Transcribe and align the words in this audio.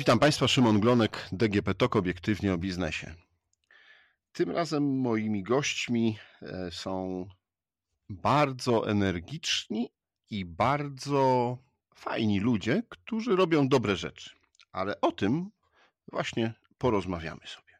Witam 0.00 0.18
Państwa, 0.18 0.48
Szymon 0.48 0.80
Glonek, 0.80 1.28
DGP 1.32 1.74
TOK, 1.74 1.96
obiektywnie 1.96 2.54
o 2.54 2.58
biznesie. 2.58 3.14
Tym 4.32 4.50
razem 4.50 5.00
moimi 5.00 5.42
gośćmi 5.42 6.18
e, 6.42 6.70
są 6.70 7.26
bardzo 8.08 8.90
energiczni 8.90 9.90
i 10.30 10.44
bardzo 10.44 11.58
fajni 11.94 12.40
ludzie, 12.40 12.82
którzy 12.88 13.36
robią 13.36 13.68
dobre 13.68 13.96
rzeczy. 13.96 14.30
Ale 14.72 15.00
o 15.00 15.12
tym 15.12 15.50
właśnie 16.12 16.54
porozmawiamy 16.78 17.46
sobie. 17.46 17.74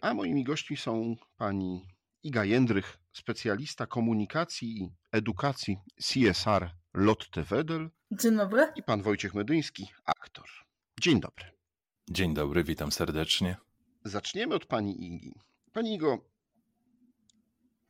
A 0.00 0.14
moimi 0.14 0.44
gośćmi 0.44 0.76
są 0.76 1.16
pani 1.36 1.86
Iga 2.22 2.44
Jędrych, 2.44 2.98
specjalista 3.12 3.86
komunikacji 3.86 4.82
i 4.82 4.90
edukacji 5.12 5.78
CSR 5.98 6.70
Lotte 6.94 7.42
Wedel. 7.42 7.90
Dzień 8.10 8.36
dobry. 8.36 8.72
I 8.76 8.82
pan 8.82 9.02
Wojciech 9.02 9.34
Medyński, 9.34 9.88
aktor. 10.04 10.69
Dzień 11.00 11.20
dobry. 11.20 11.44
Dzień 12.10 12.34
dobry, 12.34 12.64
witam 12.64 12.92
serdecznie. 12.92 13.56
Zaczniemy 14.04 14.54
od 14.54 14.66
pani 14.66 15.04
Igi. 15.04 15.34
Pani 15.72 15.94
Igo, 15.94 16.18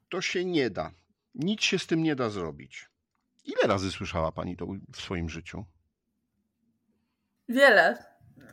to 0.09 0.21
się 0.21 0.45
nie 0.45 0.71
da. 0.71 0.91
Nic 1.35 1.63
się 1.63 1.79
z 1.79 1.87
tym 1.87 2.03
nie 2.03 2.17
da 2.17 2.31
zrobić. 2.31 2.89
Ile 3.45 3.63
razy 3.69 3.91
słyszała 3.91 4.33
pani 4.33 4.57
to 4.57 4.67
w 4.93 5.01
swoim 5.01 5.29
życiu? 5.29 5.65
Wiele. 7.49 8.05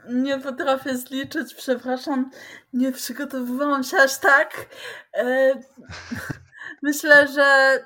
Nie 0.10 0.40
potrafię 0.40 0.98
zliczyć, 0.98 1.54
przepraszam. 1.54 2.32
Nie 2.74 2.92
przygotowywałam 2.92 3.84
się 3.84 3.98
aż 3.98 4.20
tak. 4.20 4.76
E, 5.14 5.54
myślę, 6.84 7.28
że 7.28 7.80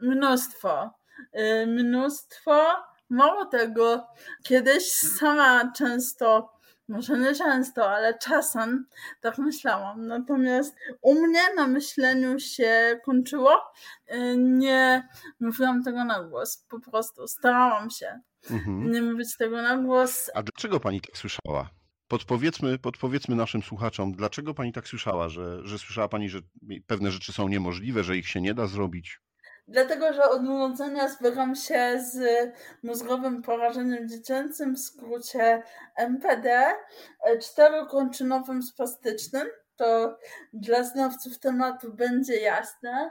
mnóstwo. 0.00 0.90
E, 1.32 1.66
mnóstwo. 1.66 2.89
Mało 3.10 3.44
tego, 3.44 4.06
kiedyś 4.42 4.92
sama 4.92 5.72
często 5.72 6.60
może 6.90 7.18
nie 7.18 7.34
często, 7.34 7.90
ale 7.90 8.18
czasem 8.18 8.86
tak 9.20 9.38
myślałam. 9.38 10.06
Natomiast 10.06 10.76
u 11.02 11.14
mnie 11.14 11.54
na 11.56 11.66
myśleniu 11.66 12.38
się 12.38 13.00
kończyło. 13.04 13.50
Y, 14.12 14.36
nie 14.38 15.08
mówiłam 15.40 15.82
tego 15.82 16.04
na 16.04 16.24
głos. 16.24 16.66
Po 16.68 16.80
prostu 16.80 17.28
starałam 17.28 17.90
się 17.90 18.20
mhm. 18.50 18.92
nie 18.92 19.02
mówić 19.02 19.36
tego 19.36 19.62
na 19.62 19.78
głos. 19.78 20.30
A 20.34 20.42
dlaczego 20.42 20.80
pani 20.80 21.00
tak 21.00 21.16
słyszała? 21.16 21.70
Podpowiedzmy, 22.08 22.78
podpowiedzmy 22.78 23.36
naszym 23.36 23.62
słuchaczom, 23.62 24.12
dlaczego 24.12 24.54
pani 24.54 24.72
tak 24.72 24.88
słyszała, 24.88 25.28
że, 25.28 25.66
że 25.66 25.78
słyszała 25.78 26.08
pani, 26.08 26.28
że 26.28 26.40
pewne 26.86 27.10
rzeczy 27.10 27.32
są 27.32 27.48
niemożliwe, 27.48 28.04
że 28.04 28.16
ich 28.16 28.28
się 28.28 28.40
nie 28.40 28.54
da 28.54 28.66
zrobić? 28.66 29.20
Dlatego, 29.70 30.12
że 30.12 30.30
od 30.30 30.42
urodzenia 30.42 31.08
zbieram 31.08 31.54
się 31.54 32.00
z 32.12 32.18
mózgowym 32.82 33.42
porażeniem 33.42 34.08
dziecięcym, 34.08 34.74
w 34.74 34.80
skrócie 34.80 35.62
MPD, 35.96 36.74
czterokończynowym 37.42 38.62
spastycznym. 38.62 39.48
To 39.76 40.18
dla 40.52 40.84
znawców 40.84 41.38
tematu 41.38 41.92
będzie 41.92 42.36
jasne. 42.36 43.10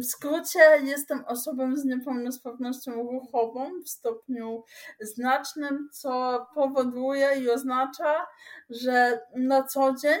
W 0.00 0.04
skrócie 0.04 0.60
jestem 0.82 1.24
osobą 1.24 1.76
z 1.76 1.84
niepełnosprawnością 1.84 2.92
ruchową 2.92 3.70
w 3.84 3.88
stopniu 3.88 4.64
znacznym, 5.00 5.88
co 5.92 6.46
powoduje 6.54 7.28
i 7.40 7.50
oznacza, 7.50 8.26
że 8.70 9.20
na 9.36 9.62
co 9.62 9.94
dzień 10.02 10.18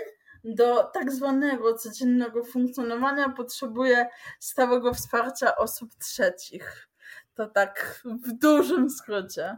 do 0.54 0.82
tak 0.82 1.12
zwanego 1.12 1.74
codziennego 1.74 2.44
funkcjonowania 2.44 3.28
potrzebuje 3.28 4.06
stałego 4.40 4.94
wsparcia 4.94 5.56
osób 5.56 5.90
trzecich. 5.94 6.88
To 7.34 7.46
tak 7.46 8.02
w 8.04 8.32
dużym 8.32 8.90
skrócie. 8.90 9.56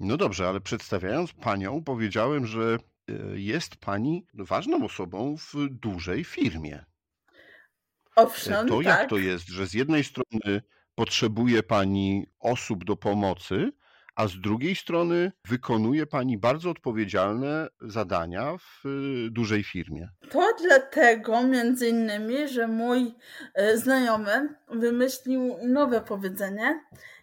No 0.00 0.16
dobrze, 0.16 0.48
ale 0.48 0.60
przedstawiając 0.60 1.32
panią, 1.32 1.84
powiedziałem, 1.84 2.46
że 2.46 2.78
e, 3.08 3.12
jest 3.34 3.76
pani 3.76 4.26
ważną 4.34 4.84
osobą 4.84 5.36
w 5.36 5.52
dużej 5.70 6.24
firmie. 6.24 6.84
Owszem. 8.16 8.68
To 8.68 8.76
tak. 8.76 8.86
jak 8.86 9.10
to 9.10 9.16
jest, 9.16 9.48
że 9.48 9.66
z 9.66 9.74
jednej 9.74 10.04
strony 10.04 10.62
potrzebuje 10.94 11.62
pani 11.62 12.26
osób 12.40 12.84
do 12.84 12.96
pomocy, 12.96 13.72
a 14.16 14.26
z 14.28 14.40
drugiej 14.40 14.76
strony 14.76 15.32
wykonuje 15.48 16.06
Pani 16.06 16.38
bardzo 16.38 16.70
odpowiedzialne 16.70 17.68
zadania 17.80 18.56
w 18.58 18.86
y, 18.86 19.30
dużej 19.30 19.64
firmie. 19.64 20.08
To 20.30 20.52
dlatego 20.62 21.42
między 21.42 21.88
innymi, 21.88 22.48
że 22.48 22.68
mój 22.68 23.14
y, 23.60 23.78
znajomy 23.78 24.54
wymyślił 24.68 25.56
nowe 25.62 26.00
powiedzenie, 26.00 26.80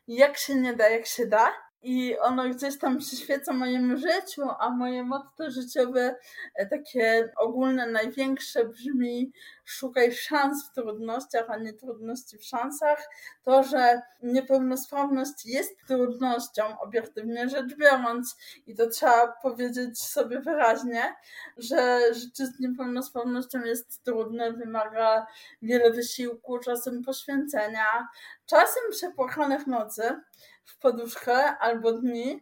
jak 0.07 0.37
się 0.37 0.55
nie 0.55 0.73
da, 0.73 0.89
jak 0.89 1.05
się 1.05 1.25
da 1.25 1.51
i 1.83 2.19
ono 2.19 2.49
gdzieś 2.49 2.79
tam 2.79 2.97
przyświeca 2.97 3.53
mojemu 3.53 3.97
życiu, 3.97 4.41
a 4.59 4.69
moje 4.69 5.03
motto 5.03 5.51
życiowe, 5.51 6.15
e, 6.55 6.65
takie 6.65 7.33
ogólne, 7.37 7.87
największe 7.87 8.65
brzmi 8.65 9.31
szukaj 9.65 10.11
szans 10.11 10.69
w 10.69 10.73
trudnościach, 10.73 11.49
a 11.49 11.57
nie 11.57 11.73
trudności 11.73 12.37
w 12.37 12.43
szansach. 12.43 13.09
To, 13.43 13.63
że 13.63 14.01
niepełnosprawność 14.23 15.45
jest 15.45 15.71
trudnością, 15.87 16.79
obiektywnie 16.79 17.49
rzecz 17.49 17.75
biorąc, 17.75 18.37
i 18.67 18.75
to 18.75 18.87
trzeba 18.87 19.27
powiedzieć 19.27 20.01
sobie 20.01 20.39
wyraźnie, 20.39 21.15
że 21.57 21.99
życie 22.13 22.45
z 22.45 22.59
niepełnosprawnością 22.59 23.63
jest 23.63 24.03
trudne, 24.03 24.53
wymaga 24.53 25.27
wiele 25.61 25.91
wysiłku, 25.91 26.59
czasem 26.59 27.03
poświęcenia, 27.03 28.07
czasem 28.45 28.83
przepłachanych 28.91 29.67
nocy 29.67 30.21
w 30.65 30.79
poduszkę 30.79 31.57
albo 31.57 31.91
dni, 31.91 32.41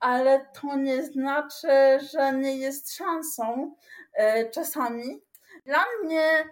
ale 0.00 0.46
to 0.60 0.76
nie 0.76 1.02
znaczy, 1.02 2.00
że 2.12 2.32
nie 2.32 2.56
jest 2.56 2.94
szansą 2.94 3.74
e, 4.12 4.50
czasami. 4.50 5.24
Dla 5.64 5.84
mnie 6.02 6.44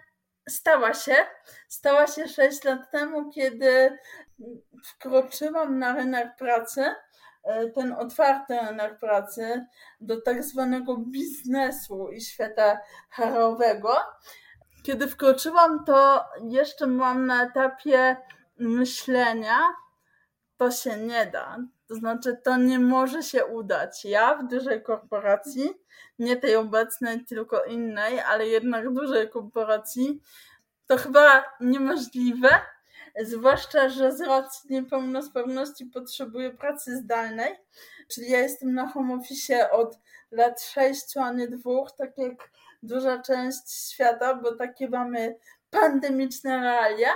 stała 0.49 0.93
się, 0.93 1.15
stała 1.67 2.07
się 2.07 2.27
6 2.27 2.63
lat 2.63 2.91
temu, 2.91 3.29
kiedy 3.29 3.97
wkroczyłam 4.85 5.79
na 5.79 5.93
rynek 5.95 6.35
pracy, 6.37 6.85
e, 7.43 7.69
ten 7.69 7.93
otwarty 7.93 8.59
rynek 8.69 8.99
pracy, 8.99 9.65
do 10.01 10.21
tak 10.21 10.43
zwanego 10.43 10.97
biznesu 10.97 12.09
i 12.09 12.21
świata 12.21 12.79
harowego. 13.09 13.97
Kiedy 14.83 15.07
wkroczyłam, 15.07 15.85
to 15.85 16.25
jeszcze 16.43 16.87
byłam 16.87 17.25
na 17.25 17.43
etapie 17.43 18.17
myślenia, 18.59 19.59
to 20.59 20.71
się 20.71 20.97
nie 20.97 21.25
da. 21.25 21.57
To 21.87 21.95
znaczy, 21.95 22.37
to 22.43 22.57
nie 22.57 22.79
może 22.79 23.23
się 23.23 23.45
udać. 23.45 24.05
Ja 24.05 24.35
w 24.35 24.47
dużej 24.47 24.83
korporacji, 24.83 25.69
nie 26.19 26.37
tej 26.37 26.55
obecnej, 26.55 27.25
tylko 27.25 27.63
innej, 27.63 28.19
ale 28.19 28.47
jednak 28.47 28.93
dużej 28.93 29.29
korporacji, 29.29 30.21
to 30.87 30.97
chyba 30.97 31.43
niemożliwe, 31.59 32.49
zwłaszcza, 33.21 33.89
że 33.89 34.11
z 34.11 34.21
racji 34.21 34.73
niepełnosprawności 34.73 35.85
potrzebuję 35.85 36.51
pracy 36.51 36.97
zdalnej, 36.97 37.55
czyli 38.07 38.31
ja 38.31 38.39
jestem 38.39 38.73
na 38.73 38.87
home 38.87 39.13
office 39.13 39.71
od 39.71 39.99
lat 40.31 40.61
sześciu, 40.61 41.19
a 41.19 41.31
nie 41.31 41.47
dwóch, 41.47 41.91
tak 41.97 42.17
jak 42.17 42.49
duża 42.83 43.21
część 43.21 43.91
świata, 43.91 44.35
bo 44.35 44.55
takie 44.55 44.89
mamy 44.89 45.35
pandemiczne 45.69 46.59
realia 46.59 47.11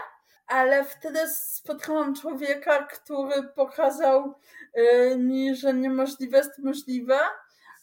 ale 0.53 0.85
wtedy 0.85 1.19
spotkałam 1.27 2.15
człowieka, 2.15 2.83
który 2.83 3.43
pokazał 3.43 4.33
y, 4.77 5.17
mi, 5.17 5.55
że 5.55 5.73
niemożliwe 5.73 6.37
jest 6.37 6.59
możliwe, 6.59 7.19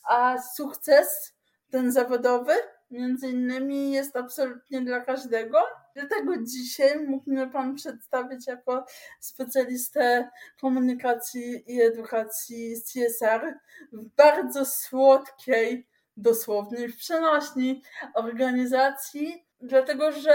a 0.04 0.38
sukces 0.56 1.34
ten 1.70 1.92
zawodowy 1.92 2.52
między 2.90 3.28
innymi 3.28 3.92
jest 3.92 4.16
absolutnie 4.16 4.80
dla 4.80 5.00
każdego. 5.00 5.58
Dlatego 5.94 6.32
dzisiaj 6.42 7.06
mógł 7.06 7.30
mnie 7.30 7.46
Pan 7.46 7.74
przedstawić 7.74 8.46
jako 8.46 8.86
specjalistę 9.20 10.30
komunikacji 10.60 11.74
i 11.74 11.82
edukacji 11.82 12.74
CSR 12.82 13.54
w 13.92 14.14
bardzo 14.16 14.64
słodkiej, 14.64 15.86
dosłownie 16.16 16.88
w 16.88 16.96
przenośni 16.96 17.82
organizacji, 18.14 19.46
dlatego 19.60 20.12
że 20.12 20.34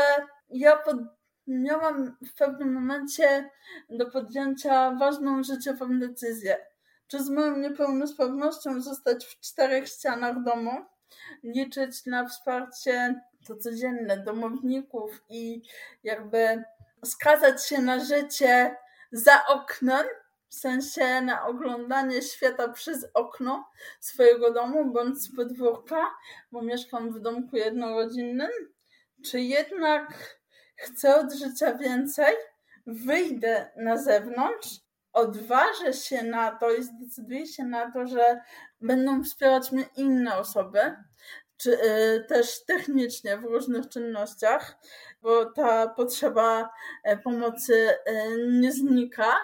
ja 0.49 0.77
pod 0.77 0.97
miałam 1.47 2.17
w 2.27 2.33
pewnym 2.33 2.73
momencie 2.73 3.49
do 3.89 4.11
podjęcia 4.11 4.91
ważną 4.91 5.43
życiową 5.43 5.99
decyzję. 5.99 6.57
Czy 7.07 7.23
z 7.23 7.29
moją 7.29 7.57
niepełnosprawnością 7.57 8.81
zostać 8.81 9.25
w 9.25 9.39
czterech 9.39 9.87
ścianach 9.87 10.43
domu, 10.43 10.71
liczyć 11.43 12.05
na 12.05 12.27
wsparcie 12.27 13.21
to 13.47 13.55
codzienne 13.55 14.17
domowników 14.17 15.23
i 15.29 15.61
jakby 16.03 16.63
skazać 17.05 17.65
się 17.65 17.81
na 17.81 17.99
życie 17.99 18.75
za 19.11 19.45
oknem, 19.45 20.05
w 20.49 20.55
sensie 20.55 21.21
na 21.21 21.45
oglądanie 21.45 22.21
świata 22.21 22.67
przez 22.69 23.07
okno 23.13 23.69
swojego 23.99 24.53
domu 24.53 24.91
bądź 24.91 25.21
z 25.21 25.35
podwórka, 25.35 26.01
bo 26.51 26.61
mieszkam 26.61 27.11
w 27.11 27.19
domku 27.19 27.55
jednorodzinnym, 27.55 28.51
czy 29.23 29.41
jednak 29.41 30.37
chcę 30.77 31.15
od 31.15 31.33
życia 31.33 31.73
więcej, 31.73 32.35
wyjdę 32.87 33.71
na 33.77 33.97
zewnątrz, 33.97 34.69
odważę 35.13 35.93
się 35.93 36.23
na 36.23 36.51
to 36.51 36.71
i 36.71 36.83
zdecyduję 36.83 37.47
się 37.47 37.63
na 37.63 37.91
to, 37.91 38.07
że 38.07 38.41
będą 38.81 39.23
wspierać 39.23 39.71
mnie 39.71 39.85
inne 39.97 40.37
osoby, 40.37 40.95
czy 41.57 41.79
też 42.27 42.65
technicznie 42.65 43.37
w 43.37 43.43
różnych 43.43 43.89
czynnościach, 43.89 44.77
bo 45.21 45.45
ta 45.45 45.87
potrzeba 45.87 46.69
pomocy 47.23 47.89
nie 48.51 48.71
znika. 48.71 49.35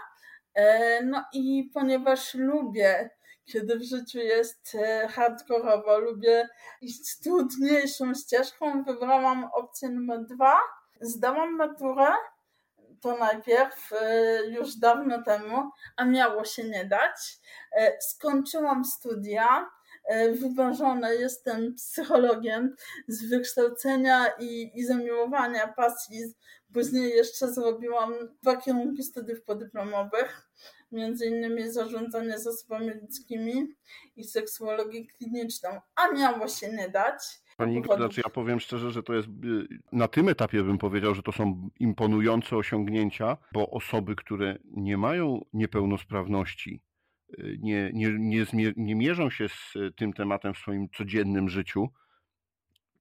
No 1.04 1.24
i 1.34 1.72
ponieważ 1.74 2.34
lubię 2.34 3.10
kiedy 3.46 3.80
w 3.80 3.84
życiu 3.84 4.20
jest 4.20 4.76
e, 4.76 5.08
hardkorowo, 5.08 6.00
lubię 6.00 6.50
iść 6.82 7.20
trudniejszą 7.20 8.14
ścieżką, 8.14 8.84
wybrałam 8.84 9.50
opcję 9.54 9.90
numer 9.90 10.26
dwa. 10.26 10.60
Zdałam 11.02 11.56
maturę, 11.56 12.08
to 13.02 13.18
najpierw 13.18 13.90
e, 14.02 14.46
już 14.46 14.76
dawno 14.76 15.24
temu, 15.24 15.70
a 15.98 16.06
miało 16.06 16.46
się 16.46 16.64
nie 16.64 16.86
dać. 16.86 17.40
E, 17.72 18.02
skończyłam 18.02 18.86
studia, 18.86 19.70
wyważona 20.42 21.12
jestem 21.12 21.76
psychologiem 21.76 22.76
z 23.08 23.30
wykształcenia 23.30 24.28
i, 24.40 24.72
i 24.76 24.86
zamiłowania 24.86 25.68
pasji. 25.68 26.34
Później 26.74 27.10
jeszcze 27.10 27.54
zrobiłam 27.54 28.14
dwa 28.42 28.58
kierunki 28.58 29.04
studiów 29.04 29.44
podyplomowych 29.44 30.52
między 30.92 31.26
innymi 31.26 31.72
zarządzanie 31.72 32.40
zasobami 32.40 32.90
ludzkimi 32.90 33.68
i 34.16 34.24
seksuologię 34.24 35.08
kliniczną, 35.08 35.70
a 35.96 36.12
miało 36.12 36.48
się 36.48 36.70
nie 36.74 36.90
dać. 36.90 37.41
Pani 37.58 37.82
Powodu... 37.82 37.98
znaczy 38.04 38.22
ja 38.26 38.30
powiem 38.30 38.60
szczerze, 38.60 38.92
że 38.92 39.04
to 39.04 39.14
jest, 39.14 39.28
y, 39.28 39.68
na 39.92 40.08
tym 40.08 40.30
etapie 40.30 40.64
bym 40.64 40.78
powiedział, 40.78 41.16
że 41.16 41.24
to 41.24 41.32
są 41.32 41.70
imponujące 41.80 42.58
osiągnięcia, 42.58 43.38
bo 43.54 43.70
osoby, 43.70 44.16
które 44.16 44.58
nie 44.72 44.98
mają 44.98 45.46
niepełnosprawności, 45.54 46.82
y, 47.40 47.58
nie, 47.62 47.92
nie, 47.94 48.46
nie, 48.54 48.74
nie 48.78 48.96
mierzą 48.96 49.30
się 49.30 49.50
z 49.50 49.74
tym 49.96 50.14
tematem 50.14 50.54
w 50.54 50.58
swoim 50.58 50.90
codziennym 50.90 51.50
życiu, 51.50 51.90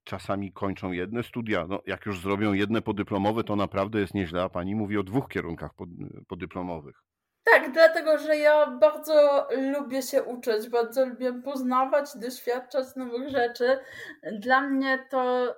czasami 0.05 0.53
kończą 0.53 0.93
jedne 0.93 1.23
studia. 1.23 1.67
No, 1.69 1.83
jak 1.87 2.07
już 2.07 2.21
zrobią 2.21 2.53
jedne 2.53 2.83
podyplomowe, 2.83 3.45
to 3.45 3.57
naprawdę 3.57 4.01
jest 4.01 4.15
nieźle, 4.15 4.43
a 4.43 4.49
pani 4.49 4.75
mówi 4.75 4.99
o 4.99 5.03
dwóch 5.03 5.29
kierunkach 5.29 5.71
podyplomowych. 6.29 7.10
Tak, 7.61 7.73
dlatego 7.73 8.19
że 8.19 8.37
ja 8.37 8.67
bardzo 8.67 9.49
lubię 9.75 10.03
się 10.03 10.23
uczyć, 10.23 10.69
bardzo 10.69 11.07
lubię 11.07 11.33
poznawać, 11.33 12.17
doświadczać 12.17 12.87
nowych 12.97 13.29
rzeczy. 13.29 13.79
Dla 14.33 14.61
mnie 14.61 15.07
to 15.11 15.55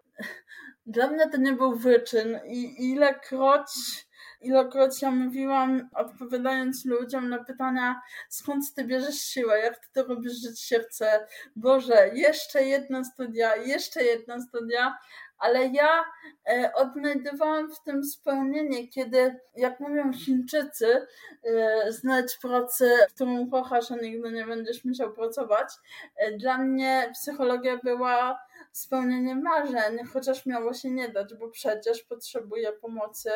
dla 0.86 1.10
mnie 1.10 1.30
to 1.30 1.36
nie 1.36 1.52
był 1.52 1.76
wyczyn 1.76 2.40
i 2.46 2.90
ilekroć 2.92 3.72
ilekroć 4.42 5.02
ja 5.02 5.10
mówiłam, 5.10 5.88
odpowiadając 5.94 6.84
ludziom 6.84 7.28
na 7.28 7.44
pytania, 7.44 8.00
skąd 8.28 8.74
ty 8.74 8.84
bierzesz 8.84 9.18
siłę, 9.18 9.58
jak 9.58 9.78
ty 9.78 9.88
to 9.92 10.04
robisz, 10.04 10.32
że 10.32 10.56
się 10.56 10.80
chce, 10.80 11.26
Boże, 11.56 12.10
jeszcze 12.14 12.64
jedna 12.64 13.04
studia, 13.04 13.56
jeszcze 13.56 14.04
jedna 14.04 14.40
studia, 14.40 14.98
ale 15.42 15.66
ja 15.66 16.04
e, 16.48 16.72
odnajdywałam 16.74 17.74
w 17.74 17.80
tym 17.80 18.04
spełnienie, 18.04 18.88
kiedy, 18.88 19.40
jak 19.56 19.80
mówią 19.80 20.12
Chińczycy, 20.12 21.06
e, 21.44 21.92
znać 21.92 22.38
pracę, 22.42 23.06
którą 23.14 23.50
kochasz, 23.50 23.90
a 23.90 23.96
nigdy 23.96 24.32
nie 24.32 24.46
będziesz 24.46 24.84
musiał 24.84 25.12
pracować. 25.12 25.68
E, 26.16 26.32
dla 26.38 26.58
mnie 26.58 27.10
psychologia 27.12 27.78
była 27.84 28.38
spełnieniem 28.72 29.42
marzeń, 29.42 29.98
chociaż 30.12 30.46
miało 30.46 30.74
się 30.74 30.90
nie 30.90 31.08
dać, 31.08 31.34
bo 31.34 31.48
przecież 31.48 32.02
potrzebuję 32.02 32.72
pomocy 32.72 33.30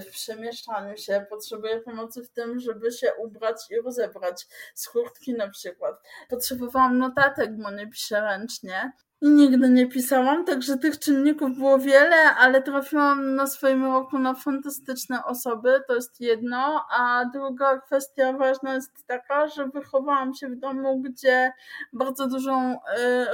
w 0.00 0.10
przemieszczaniu 0.10 0.96
się, 0.96 1.26
potrzebuję 1.30 1.80
pomocy 1.80 2.24
w 2.24 2.30
tym, 2.30 2.60
żeby 2.60 2.92
się 2.92 3.14
ubrać 3.14 3.56
i 3.70 3.76
rozebrać 3.76 4.46
z 4.74 4.88
kurtki 4.88 5.34
na 5.34 5.48
przykład. 5.48 6.02
Potrzebowałam 6.28 6.98
notatek, 6.98 7.56
bo 7.56 7.70
nie 7.70 7.86
piszę 7.86 8.20
ręcznie. 8.20 8.92
Nigdy 9.22 9.68
nie 9.68 9.86
pisałam, 9.86 10.44
także 10.44 10.78
tych 10.78 10.98
czynników 10.98 11.58
było 11.58 11.78
wiele, 11.78 12.16
ale 12.16 12.62
trafiłam 12.62 13.34
na 13.34 13.46
swoim 13.46 13.84
roku 13.84 14.18
na 14.18 14.34
fantastyczne 14.34 15.24
osoby, 15.24 15.80
to 15.88 15.94
jest 15.94 16.20
jedno, 16.20 16.86
a 16.90 17.24
druga 17.32 17.78
kwestia 17.78 18.32
ważna 18.32 18.74
jest 18.74 19.06
taka, 19.06 19.48
że 19.48 19.68
wychowałam 19.68 20.34
się 20.34 20.48
w 20.48 20.56
domu, 20.56 21.02
gdzie 21.02 21.52
bardzo 21.92 22.26
dużą 22.26 22.72
y, 22.72 22.76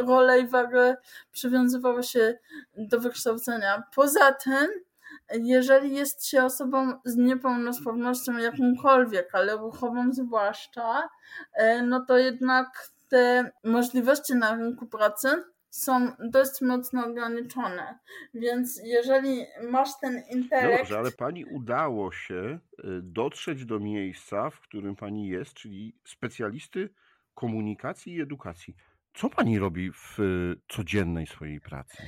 rolę 0.06 0.40
i 0.40 0.46
wagę 0.46 0.96
przywiązywało 1.32 2.02
się 2.02 2.38
do 2.76 3.00
wykształcenia. 3.00 3.82
Poza 3.94 4.32
tym, 4.32 4.68
jeżeli 5.34 5.94
jest 5.94 6.26
się 6.26 6.44
osobą 6.44 6.92
z 7.04 7.16
niepełnosprawnością 7.16 8.38
jakąkolwiek, 8.38 9.28
ale 9.32 9.56
ruchową 9.56 10.12
zwłaszcza, 10.12 11.08
y, 11.60 11.82
no 11.82 12.04
to 12.08 12.18
jednak 12.18 12.88
te 13.08 13.50
możliwości 13.64 14.34
na 14.34 14.54
rynku 14.54 14.86
pracy 14.86 15.28
są 15.72 16.12
dość 16.18 16.60
mocno 16.60 17.06
ograniczone. 17.06 17.98
Więc 18.34 18.80
jeżeli 18.84 19.44
masz 19.70 19.88
ten 20.00 20.22
intelekt. 20.30 20.78
Dobrze, 20.78 20.98
ale 20.98 21.10
pani 21.10 21.44
udało 21.44 22.12
się 22.12 22.34
y, 22.34 22.58
dotrzeć 23.02 23.64
do 23.64 23.80
miejsca, 23.80 24.50
w 24.50 24.60
którym 24.60 24.96
pani 24.96 25.28
jest, 25.28 25.54
czyli 25.54 25.96
specjalisty 26.04 26.88
komunikacji 27.34 28.14
i 28.14 28.20
edukacji. 28.20 28.76
Co 29.14 29.30
pani 29.30 29.58
robi 29.58 29.92
w 29.92 30.20
y, 30.20 30.60
codziennej 30.68 31.26
swojej 31.26 31.60
pracy? 31.60 32.02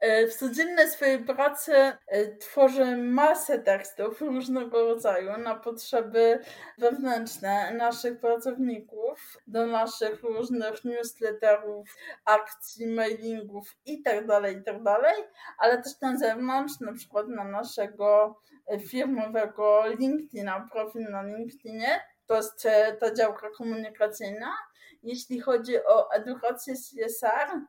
E, 0.00 0.26
w 0.26 0.34
codziennej 0.34 0.88
swojej 0.88 1.24
pracy 1.24 1.72
e, 2.06 2.36
tworzę 2.36 2.96
masę 2.96 3.58
tekstów 3.58 4.20
różnego 4.20 4.84
rodzaju 4.84 5.38
na 5.38 5.54
potrzeby 5.54 6.40
wewnętrzne 6.78 7.74
naszych 7.74 8.20
pracowników, 8.20 9.38
do 9.46 9.66
naszych 9.66 10.22
różnych 10.22 10.84
newsletterów, 10.84 11.88
akcji, 12.24 12.86
mailingów 12.86 13.76
itd., 13.86 14.26
tak 14.26 14.52
itd., 14.52 14.82
tak 14.84 15.16
ale 15.58 15.82
też 15.82 16.00
na 16.00 16.18
zewnątrz, 16.18 16.80
na 16.80 16.92
przykład 16.92 17.28
na 17.28 17.44
naszego 17.44 18.40
e, 18.66 18.78
firmowego 18.78 19.82
LinkedIna, 19.98 20.68
profil 20.72 21.02
na 21.10 21.22
LinkedInie. 21.22 22.00
To 22.26 22.36
jest 22.36 22.68
ta 23.00 23.14
działka 23.14 23.50
komunikacyjna. 23.50 24.56
Jeśli 25.02 25.40
chodzi 25.40 25.76
o 25.84 26.12
edukację 26.12 26.74
CSR, 26.74 27.60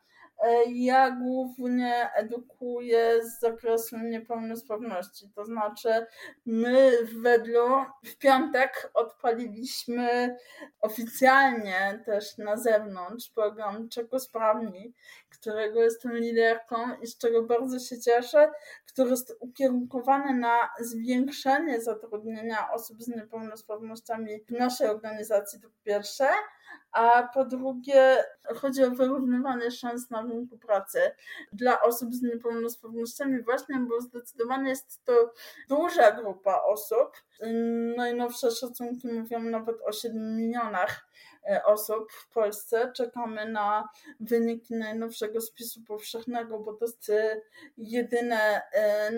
ja 0.68 1.12
głównie 1.12 2.10
edukuję 2.16 3.24
z 3.24 3.40
zakresu 3.40 3.98
niepełnosprawności. 3.98 5.30
To 5.36 5.46
znaczy, 5.46 6.06
my 6.46 6.92
w 7.06 7.22
Wedlu 7.22 7.68
w 8.06 8.18
piątek 8.18 8.92
odpaliliśmy 8.94 10.36
oficjalnie 10.82 12.04
też 12.06 12.38
na 12.38 12.58
zewnątrz 12.58 13.30
program 13.30 13.90
Czekosprawni, 13.90 14.94
którego 15.30 15.84
jestem 15.84 16.18
liderką 16.18 16.76
i 17.02 17.08
z 17.08 17.18
czego 17.18 17.44
bardzo 17.44 17.80
się 17.80 18.02
cieszę, 18.02 18.52
który 18.86 19.10
jest 19.10 19.38
ukierunkowany 19.40 20.34
na 20.34 20.70
zwiększenie 20.80 21.82
zatrudnienia 21.82 22.72
osób 22.72 23.04
z 23.04 23.08
niepełnosprawnościami 23.08 24.44
w 24.46 24.52
naszej 24.52 24.88
organizacji, 24.88 25.62
to 25.62 25.68
pierwsze 25.84 26.28
a 26.92 27.30
po 27.34 27.46
drugie 27.46 28.24
chodzi 28.56 28.84
o 28.84 28.92
wyrównywanie 28.92 29.72
szans 29.72 30.10
na 30.10 30.22
rynku 30.22 30.58
pracy 30.58 31.00
dla 31.54 31.82
osób 31.82 32.14
z 32.14 32.22
niepełnosprawnościami 32.22 33.42
właśnie, 33.44 33.80
bo 33.80 34.02
zdecydowanie 34.02 34.70
jest 34.70 35.06
to 35.06 35.34
duża 35.70 36.12
grupa 36.12 36.62
osób. 36.62 37.12
Najnowsze 37.98 38.52
szacunki 38.52 39.08
mówią 39.08 39.40
nawet 39.40 39.76
o 39.86 39.92
7 39.92 40.36
milionach 40.36 41.06
e, 41.50 41.64
osób 41.64 42.12
w 42.12 42.30
Polsce. 42.30 42.92
Czekamy 42.96 43.52
na 43.52 43.90
wyniki 44.20 44.76
najnowszego 44.76 45.42
spisu 45.42 45.84
powszechnego, 45.88 46.60
bo 46.60 46.74
to 46.74 46.86
jest 46.86 47.10
e, 47.10 47.42
jedyne, 47.78 48.62
e, 48.74 49.12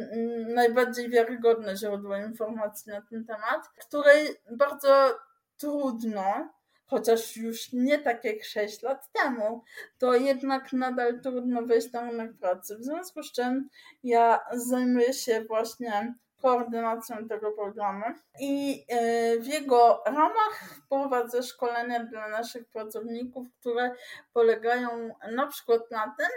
najbardziej 0.54 1.10
wiarygodne 1.10 1.76
źródło 1.76 2.18
informacji 2.18 2.92
na 2.92 3.02
ten 3.02 3.26
temat, 3.26 3.70
której 3.80 4.28
bardzo 4.52 5.20
trudno 5.58 6.50
chociaż 6.92 7.38
już 7.38 7.74
nie 7.74 8.00
tak 8.00 8.24
jak 8.24 8.44
6 8.44 8.82
lat 8.82 9.12
temu, 9.12 9.64
to 9.98 10.14
jednak 10.14 10.74
nadal 10.74 11.22
trudno 11.22 11.62
wejść 11.62 11.92
na 11.92 12.02
rynek 12.02 12.34
pracy. 12.38 12.78
W 12.78 12.84
związku 12.84 13.24
z 13.24 13.32
czym 13.32 13.70
ja 14.04 14.40
zajmuję 14.54 15.14
się 15.14 15.46
właśnie 15.48 16.14
koordynacją 16.42 17.28
tego 17.28 17.52
programu 17.52 18.06
i 18.40 18.86
e, 18.90 19.40
w 19.40 19.48
jego 19.48 20.04
ramach 20.06 20.80
prowadzę 20.90 21.44
szkolenia 21.44 22.04
dla 22.04 22.30
naszych 22.30 22.68
pracowników, 22.68 23.48
które 23.60 23.96
polegają 24.34 25.16
na 25.32 25.48
przykład 25.48 25.92
na 25.92 26.16
tym, 26.18 26.30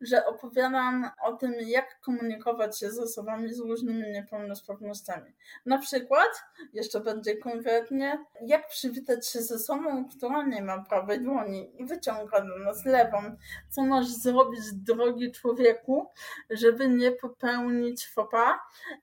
że 0.00 0.26
opowiadam 0.26 1.10
o 1.22 1.32
tym, 1.32 1.54
jak 1.60 2.00
komunikować 2.00 2.78
się 2.78 2.90
z 2.90 2.98
osobami 2.98 3.54
z 3.54 3.60
różnymi 3.60 4.10
niepełnosprawnościami. 4.12 5.32
Na 5.66 5.78
przykład, 5.78 6.42
jeszcze 6.72 7.00
będzie 7.00 7.36
konkretnie, 7.36 8.24
jak 8.46 8.68
przywitać 8.68 9.28
się 9.28 9.42
ze 9.42 9.54
osobą, 9.54 10.08
która 10.08 10.42
nie 10.42 10.62
ma 10.62 10.84
prawej 10.84 11.20
dłoni 11.20 11.82
i 11.82 11.84
wyciąga 11.84 12.40
do 12.40 12.58
nas 12.58 12.84
lewą. 12.84 13.36
Co 13.68 13.84
masz 13.84 14.06
zrobić, 14.06 14.60
drogi 14.72 15.32
człowieku, 15.32 16.10
żeby 16.50 16.88
nie 16.88 17.12
popełnić 17.12 18.08
fopa, 18.08 18.60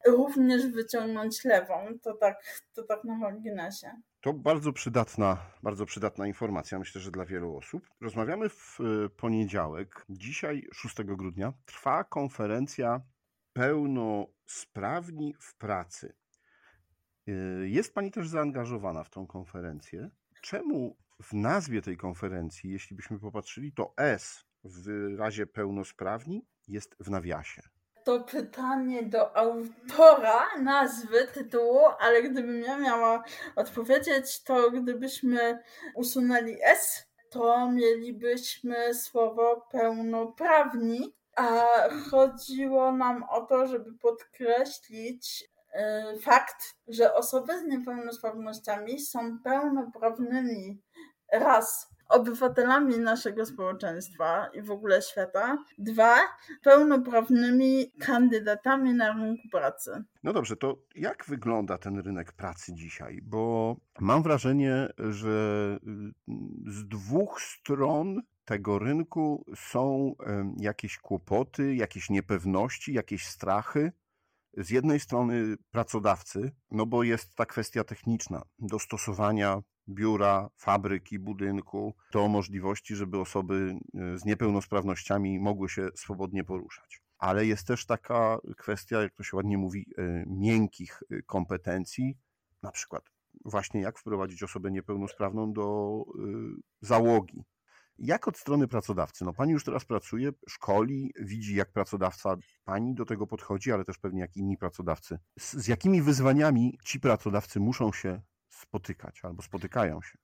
również 0.07 0.67
wyciągnąć 0.67 1.45
lewą. 1.45 1.87
To 2.03 2.13
tak, 2.13 2.43
to 2.73 2.83
tak 2.83 3.03
na 3.03 3.15
marginesie. 3.15 3.91
To 4.25 4.33
bardzo 4.33 4.73
przydatna, 4.73 5.37
bardzo 5.63 5.85
przydatna 5.85 6.27
informacja, 6.27 6.79
myślę, 6.79 7.01
że 7.01 7.11
dla 7.11 7.25
wielu 7.25 7.57
osób. 7.57 7.89
Rozmawiamy 8.01 8.49
w 8.49 8.79
e, 8.79 9.09
poniedziałek. 9.09 10.05
Dzisiaj, 10.09 10.67
6 10.73 10.95
grudnia, 11.03 11.53
trwa 11.65 12.03
konferencja 12.03 13.01
Pełnosprawni 13.53 15.35
w 15.39 15.55
pracy. 15.55 16.15
E, 17.27 17.31
jest 17.67 17.93
Pani 17.93 18.11
też 18.11 18.29
zaangażowana 18.29 19.03
w 19.03 19.09
tą 19.09 19.27
konferencję. 19.27 20.09
Czemu 20.41 20.97
w 21.23 21.33
nazwie 21.33 21.81
tej 21.81 21.97
konferencji, 21.97 22.71
jeśli 22.71 22.95
byśmy 22.95 23.19
popatrzyli, 23.19 23.71
to 23.73 23.93
S 23.97 24.45
w 24.63 24.87
razie 25.17 25.47
pełnosprawni 25.47 26.45
jest 26.67 26.95
w 26.99 27.09
nawiasie? 27.09 27.61
To 28.05 28.19
pytanie 28.19 29.03
do 29.03 29.37
autora 29.37 30.57
nazwy 30.61 31.27
tytułu, 31.33 31.79
ale 31.99 32.23
gdybym 32.23 32.61
ja 32.61 32.77
miała 32.77 33.23
odpowiedzieć, 33.55 34.43
to 34.43 34.71
gdybyśmy 34.71 35.59
usunęli 35.95 36.57
S, 36.63 37.07
to 37.29 37.71
mielibyśmy 37.71 38.93
słowo 38.93 39.67
pełnoprawni, 39.71 41.15
a 41.35 41.65
chodziło 42.11 42.91
nam 42.91 43.23
o 43.23 43.41
to, 43.41 43.67
żeby 43.67 43.93
podkreślić 43.97 45.43
y, 46.13 46.19
fakt, 46.19 46.75
że 46.87 47.13
osoby 47.13 47.59
z 47.59 47.63
niepełnosprawnościami 47.63 48.99
są 48.99 49.39
pełnoprawnymi. 49.43 50.81
Raz 51.31 51.94
obywatelami 52.09 52.99
naszego 52.99 53.45
społeczeństwa 53.45 54.47
i 54.53 54.61
w 54.61 54.71
ogóle 54.71 55.01
świata. 55.01 55.57
Dwa, 55.77 56.15
pełnoprawnymi 56.63 57.91
kandydatami 57.99 58.93
na 58.93 59.13
rynku 59.13 59.49
pracy. 59.51 60.03
No 60.23 60.33
dobrze, 60.33 60.55
to 60.55 60.77
jak 60.95 61.25
wygląda 61.27 61.77
ten 61.77 61.99
rynek 61.99 62.33
pracy 62.33 62.73
dzisiaj? 62.73 63.19
Bo 63.23 63.75
mam 63.99 64.23
wrażenie, 64.23 64.87
że 64.97 65.77
y, 66.27 66.71
z 66.71 66.87
dwóch 66.87 67.41
stron 67.41 68.21
tego 68.45 68.79
rynku 68.79 69.45
są 69.55 70.15
jakieś 70.57 70.97
kłopoty, 70.97 71.75
jakieś 71.75 72.09
niepewności, 72.09 72.93
jakieś 72.93 73.25
strachy. 73.25 73.91
Z 74.57 74.69
jednej 74.69 74.99
strony 74.99 75.55
pracodawcy, 75.71 76.51
no 76.71 76.85
bo 76.85 77.03
jest 77.03 77.35
ta 77.35 77.45
kwestia 77.45 77.83
techniczna 77.83 78.41
dostosowania 78.59 79.61
biura, 79.89 80.49
fabryki, 80.57 81.19
budynku, 81.19 81.95
do 82.11 82.27
możliwości, 82.27 82.95
żeby 82.95 83.19
osoby 83.19 83.77
e, 83.93 84.17
z 84.17 84.25
niepełnosprawnościami 84.25 85.39
mogły 85.39 85.69
się 85.69 85.87
swobodnie 85.95 86.43
poruszać. 86.43 87.01
Ale 87.17 87.45
jest 87.45 87.67
też 87.67 87.85
taka 87.85 88.37
kwestia, 88.57 89.01
jak 89.01 89.13
to 89.13 89.23
się 89.23 89.37
ładnie 89.37 89.57
mówi, 89.57 89.85
e, 89.97 90.23
miękkich 90.27 91.03
e, 91.11 91.21
kompetencji, 91.21 92.17
na 92.63 92.71
przykład 92.71 93.03
właśnie 93.45 93.81
jak 93.81 93.99
wprowadzić 93.99 94.43
osobę 94.43 94.71
niepełnosprawną 94.71 95.53
do 95.53 96.03
załogi. 96.81 97.43
Jak 97.97 98.27
od 98.27 98.37
strony 98.37 98.67
pracodawcy? 98.67 99.25
No 99.25 99.33
pani 99.33 99.51
już 99.51 99.63
teraz 99.63 99.85
pracuje, 99.85 100.31
szkoli, 100.49 101.13
widzi 101.19 101.55
jak 101.55 101.71
pracodawca 101.71 102.35
pani 102.63 102.95
do 102.95 103.05
tego 103.05 103.27
podchodzi, 103.27 103.71
ale 103.71 103.85
też 103.85 103.97
pewnie 103.97 104.21
jak 104.21 104.37
inni 104.37 104.57
pracodawcy. 104.57 105.19
Z, 105.39 105.53
z 105.53 105.67
jakimi 105.67 106.01
wyzwaniami 106.01 106.77
ci 106.83 106.99
pracodawcy 106.99 107.59
muszą 107.59 107.91
się 107.91 108.21
spotykać 108.55 109.25
albo 109.25 109.41
spotykają 109.41 110.01
się? 110.01 110.17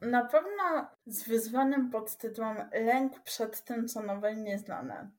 Na 0.00 0.24
pewno 0.24 0.86
z 1.06 1.28
wyzwaniem 1.28 1.90
pod 1.90 2.16
tytułem 2.16 2.56
lęk 2.72 3.22
przed 3.22 3.64
tym, 3.64 3.88
co 3.88 4.02
nowe 4.02 4.32
i 4.32 4.36
nieznane. 4.36 5.10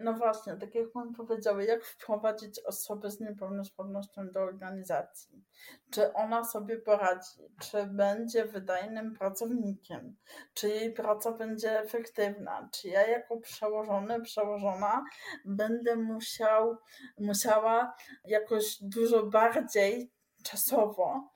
No 0.00 0.12
właśnie, 0.12 0.56
tak 0.56 0.74
jak 0.74 0.90
Pan 0.90 1.14
powiedział, 1.14 1.60
jak 1.60 1.84
wprowadzić 1.84 2.60
osobę 2.60 3.10
z 3.10 3.20
niepełnosprawnością 3.20 4.30
do 4.30 4.40
organizacji? 4.40 5.44
Czy 5.90 6.12
ona 6.12 6.44
sobie 6.44 6.76
poradzi? 6.76 7.50
Czy 7.60 7.86
będzie 7.86 8.44
wydajnym 8.44 9.14
pracownikiem? 9.14 10.16
Czy 10.54 10.68
jej 10.68 10.92
praca 10.92 11.32
będzie 11.32 11.80
efektywna? 11.80 12.68
Czy 12.72 12.88
ja 12.88 13.06
jako 13.06 13.36
przełożony, 13.36 14.20
przełożona 14.20 15.04
będę 15.44 15.96
musiał, 15.96 16.76
musiała 17.18 17.94
jakoś 18.24 18.78
dużo 18.82 19.26
bardziej 19.26 20.12
czasowo 20.42 21.30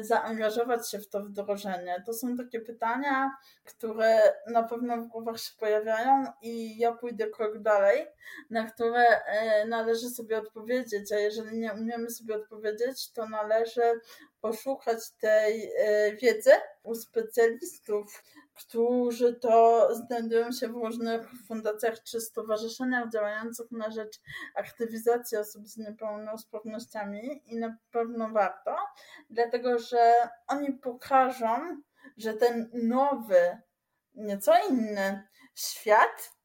zaangażować 0.00 0.90
się 0.90 0.98
w 0.98 1.08
to 1.08 1.20
wdrożenie? 1.20 2.02
To 2.06 2.12
są 2.14 2.36
takie 2.36 2.60
pytania, 2.60 3.30
które 3.64 4.32
na 4.46 4.62
pewno 4.62 4.96
w 4.96 5.06
głowach 5.06 5.40
się 5.40 5.52
pojawiają 5.58 6.24
i 6.42 6.78
ja 6.78 6.92
pójdę 6.92 7.26
krok 7.26 7.58
dalej, 7.58 8.06
na 8.50 8.70
które 8.70 9.04
e, 9.06 9.66
należy 9.66 10.10
sobie 10.10 10.38
odpowiedzieć, 10.38 11.12
a 11.12 11.18
jeżeli 11.18 11.58
nie 11.58 11.72
umiemy 11.72 12.10
sobie 12.10 12.36
odpowiedzieć, 12.36 13.12
to 13.12 13.28
należy 13.28 14.00
poszukać 14.40 14.98
tej 15.20 15.72
e, 15.78 16.12
wiedzy 16.16 16.52
u 16.82 16.94
specjalistów, 16.94 18.22
którzy 18.58 19.34
to 19.34 19.88
znajdują 19.94 20.52
się 20.52 20.68
w 20.68 20.76
różnych 20.76 21.30
fundacjach 21.46 22.02
czy 22.02 22.20
stowarzyszeniach 22.20 23.10
działających 23.10 23.70
na 23.70 23.90
rzecz 23.90 24.20
aktywizacji 24.54 25.38
osób 25.38 25.68
z 25.68 25.76
niepełnosprawnościami 25.76 27.42
i 27.46 27.56
na 27.56 27.76
pewno 27.90 28.28
warto, 28.28 28.76
dlatego 29.30 29.78
że 29.78 30.12
oni 30.46 30.72
pokażą, 30.72 31.82
że 32.16 32.34
ten 32.34 32.70
nowy, 32.72 33.58
nieco 34.14 34.52
inny 34.70 35.28
świat, 35.54 36.36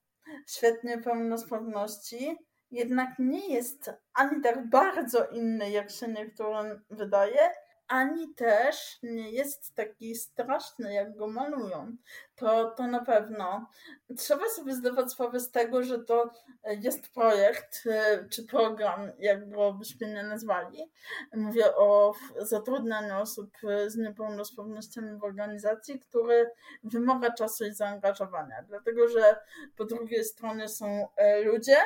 świat 0.48 0.84
niepełnosprawności, 0.84 2.38
jednak 2.72 3.10
nie 3.20 3.54
jest 3.54 3.92
ani 4.14 4.42
tak 4.42 4.70
bardzo 4.70 5.28
inny, 5.28 5.72
jak 5.72 5.92
się 5.92 6.08
niektórym 6.08 6.84
wydaje, 6.90 7.50
ani 7.88 8.34
też 8.34 9.00
nie 9.04 9.32
jest 9.32 9.76
taki 9.76 10.16
straszny, 10.16 10.94
jak 10.94 11.16
go 11.16 11.28
malują. 11.28 11.96
To, 12.44 12.72
to 12.72 12.88
na 12.88 13.06
pewno. 13.06 13.70
Trzeba 14.18 14.50
sobie 14.50 14.76
zdawać 14.76 15.12
sprawę 15.12 15.40
z 15.40 15.52
tego, 15.52 15.84
że 15.84 16.00
to 16.00 16.30
jest 16.66 17.14
projekt, 17.14 17.84
e, 17.86 18.26
czy 18.30 18.44
program, 18.44 19.12
jak 19.20 19.50
go 19.50 19.74
byśmy 19.74 20.08
nie 20.08 20.24
nazwali. 20.24 20.92
Mówię 21.34 21.76
o 21.76 22.14
zatrudnianiu 22.38 23.22
osób 23.22 23.50
z 23.88 23.96
niepełnosprawnościami 23.96 25.20
w 25.20 25.24
organizacji, 25.24 26.00
który 26.00 26.52
wymaga 26.84 27.32
czasu 27.32 27.66
i 27.66 27.74
zaangażowania. 27.74 28.64
Dlatego, 28.68 29.08
że 29.08 29.36
po 29.78 29.86
drugiej 29.86 30.24
stronie 30.24 30.70
są 30.70 31.08
e, 31.16 31.42
ludzie, 31.42 31.78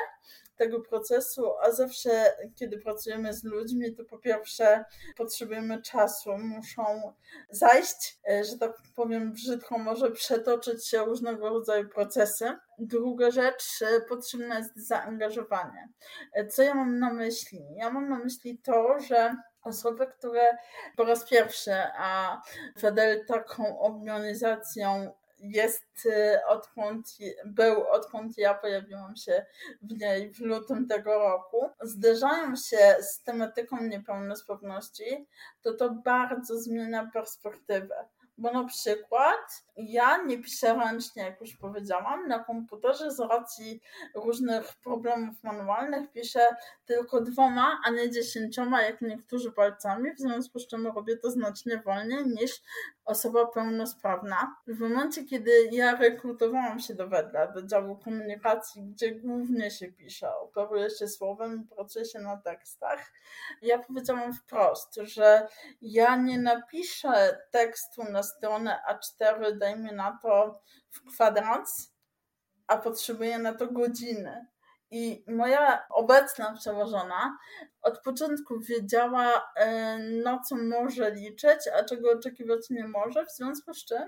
tego 0.58 0.80
procesu, 0.80 1.52
a 1.62 1.72
zawsze, 1.72 2.36
kiedy 2.56 2.78
pracujemy 2.78 3.34
z 3.34 3.44
ludźmi, 3.44 3.94
to 3.94 4.04
po 4.04 4.18
pierwsze 4.18 4.84
potrzebujemy 5.16 5.82
czasu, 5.82 6.38
muszą 6.38 7.12
zajść, 7.50 8.18
e, 8.28 8.44
że 8.44 8.58
tak 8.58 8.72
powiem 8.96 9.32
brzydko, 9.32 9.78
może 9.78 10.10
przetoczyć 10.48 10.88
się 10.88 11.04
różnego 11.04 11.48
rodzaju 11.48 11.88
procesy. 11.88 12.56
Druga 12.78 13.30
rzecz, 13.30 13.82
e, 13.82 14.00
potrzebne 14.00 14.56
jest 14.56 14.76
zaangażowanie. 14.76 15.88
E, 16.32 16.46
co 16.46 16.62
ja 16.62 16.74
mam 16.74 16.98
na 16.98 17.12
myśli? 17.12 17.74
Ja 17.76 17.90
mam 17.90 18.08
na 18.08 18.18
myśli 18.18 18.58
to, 18.58 19.00
że 19.00 19.36
osoby, 19.62 20.06
które 20.06 20.58
po 20.96 21.04
raz 21.04 21.28
pierwszy, 21.28 21.72
a 21.96 22.42
Fedel 22.78 23.26
taką 23.26 23.80
organizacją 23.80 25.12
jest 25.38 26.06
y, 26.06 26.46
odkąd 26.46 27.06
był, 27.46 27.88
odkąd 27.88 28.38
ja 28.38 28.54
pojawiłam 28.54 29.16
się 29.16 29.46
w 29.82 30.00
niej 30.00 30.32
w 30.32 30.40
lutym 30.40 30.88
tego 30.88 31.18
roku, 31.18 31.70
zderzają 31.82 32.56
się 32.56 32.96
z 33.00 33.22
tematyką 33.22 33.82
niepełnosprawności, 33.82 35.26
to 35.62 35.74
to 35.74 35.90
bardzo 35.90 36.60
zmienia 36.60 37.10
perspektywę. 37.12 38.08
Bo 38.38 38.52
na 38.52 38.64
przykład 38.64 39.64
ja 39.76 40.22
nie 40.22 40.38
piszę 40.38 40.74
ręcznie, 40.74 41.22
jak 41.22 41.40
już 41.40 41.56
powiedziałam, 41.56 42.28
na 42.28 42.38
komputerze 42.38 43.10
z 43.10 43.20
racji 43.20 43.80
różnych 44.14 44.74
problemów 44.74 45.42
manualnych 45.42 46.12
piszę 46.12 46.46
tylko 46.86 47.20
dwoma, 47.20 47.80
a 47.84 47.90
nie 47.90 48.10
dziesięcioma, 48.10 48.82
jak 48.82 49.00
niektórzy 49.00 49.52
palcami, 49.52 50.14
w 50.14 50.18
związku 50.18 50.58
z 50.58 50.66
czym 50.66 50.86
robię 50.86 51.16
to 51.16 51.30
znacznie 51.30 51.78
wolniej 51.78 52.26
niż 52.26 52.62
osoba 53.04 53.46
pełnosprawna. 53.46 54.56
W 54.66 54.80
momencie, 54.80 55.24
kiedy 55.24 55.68
ja 55.72 55.96
rekrutowałam 55.96 56.80
się 56.80 56.94
do 56.94 57.08
Wedla, 57.08 57.46
do 57.46 57.62
działu 57.62 57.96
komunikacji, 57.96 58.82
gdzie 58.82 59.14
głównie 59.14 59.70
się 59.70 59.92
pisze, 59.92 60.36
operuje 60.36 60.90
się 60.90 61.08
słowem 61.08 61.68
pracuje 61.68 62.04
się 62.04 62.18
na 62.18 62.36
tekstach, 62.36 63.12
ja 63.62 63.78
powiedziałam 63.78 64.34
wprost, 64.34 64.94
że 65.02 65.48
ja 65.82 66.16
nie 66.16 66.38
napiszę 66.38 67.38
tekstu 67.50 68.04
na 68.04 68.22
stronę 68.28 68.80
A4, 68.90 69.58
dajmy 69.58 69.92
na 69.92 70.18
to 70.22 70.60
w 70.90 71.14
kwadrans, 71.14 71.92
a 72.66 72.76
potrzebuję 72.76 73.38
na 73.38 73.54
to 73.54 73.66
godziny. 73.66 74.46
I 74.90 75.24
moja 75.26 75.86
obecna 75.90 76.56
przełożona 76.56 77.38
od 77.82 77.98
początku 78.02 78.60
wiedziała, 78.60 79.52
e, 79.56 79.98
na 79.98 80.40
co 80.40 80.56
może 80.56 81.10
liczyć, 81.10 81.68
a 81.78 81.84
czego 81.84 82.10
oczekiwać 82.10 82.70
nie 82.70 82.88
może, 82.88 83.26
w 83.26 83.32
związku 83.32 83.74
z 83.74 83.84
czym 83.84 84.04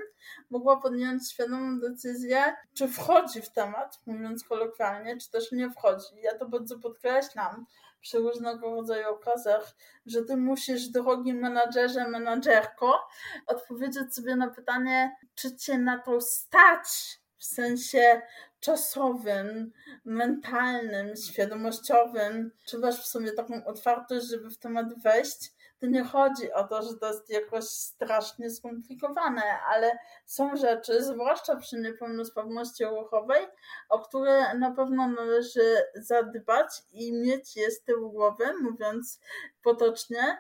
mogła 0.51 0.81
podjąć 0.81 1.33
świadomą 1.33 1.81
decyzję, 1.81 2.57
czy 2.75 2.89
wchodzi 2.89 3.43
w 3.43 3.53
temat, 3.53 4.01
mówiąc 4.07 4.45
kolokwialnie, 4.45 5.17
czy 5.17 5.31
też 5.31 5.53
nie 5.53 5.71
wchodzi. 5.71 6.21
Ja 6.23 6.39
to 6.39 6.49
bardzo 6.49 6.79
podkreślam, 6.79 7.67
przy 8.01 8.19
różnego 8.19 8.75
rodzaju 8.75 9.09
okazjach, 9.09 9.75
że 10.07 10.23
ty 10.23 10.37
musisz, 10.37 10.89
drogi 10.89 11.35
menadżerze, 11.35 12.09
menadżerko, 12.09 13.09
odpowiedzieć 13.47 14.15
sobie 14.15 14.37
na 14.37 14.51
pytanie, 14.51 15.17
czy 15.35 15.57
cię 15.57 15.79
na 15.79 15.99
to 15.99 16.21
stać 16.21 17.19
w 17.37 17.45
sensie 17.45 18.23
czasowym, 18.61 19.73
mentalnym, 20.05 21.17
świadomościowym, 21.17 22.51
czy 22.67 22.79
masz 22.79 23.03
w 23.03 23.07
sobie 23.07 23.33
taką 23.33 23.65
otwartość, 23.65 24.27
żeby 24.27 24.51
w 24.51 24.59
temat 24.59 25.03
wejść, 25.03 25.53
to 25.81 25.87
nie 25.87 26.05
chodzi 26.05 26.53
o 26.53 26.65
to, 26.65 26.83
że 26.83 26.95
to 26.95 27.07
jest 27.07 27.31
jakoś 27.31 27.65
strasznie 27.65 28.51
skomplikowane, 28.51 29.43
ale 29.67 29.99
są 30.27 30.57
rzeczy, 30.57 31.05
zwłaszcza 31.05 31.57
przy 31.57 31.81
niepełnosprawności 31.81 32.85
ruchowej, 32.85 33.47
o 33.89 33.99
które 33.99 34.55
na 34.55 34.71
pewno 34.71 35.09
należy 35.09 35.77
zadbać 35.95 36.83
i 36.93 37.13
mieć 37.13 37.57
je 37.57 37.71
z 37.71 37.83
tyłu 37.83 38.11
głowy, 38.11 38.45
mówiąc 38.63 39.21
potocznie. 39.63 40.39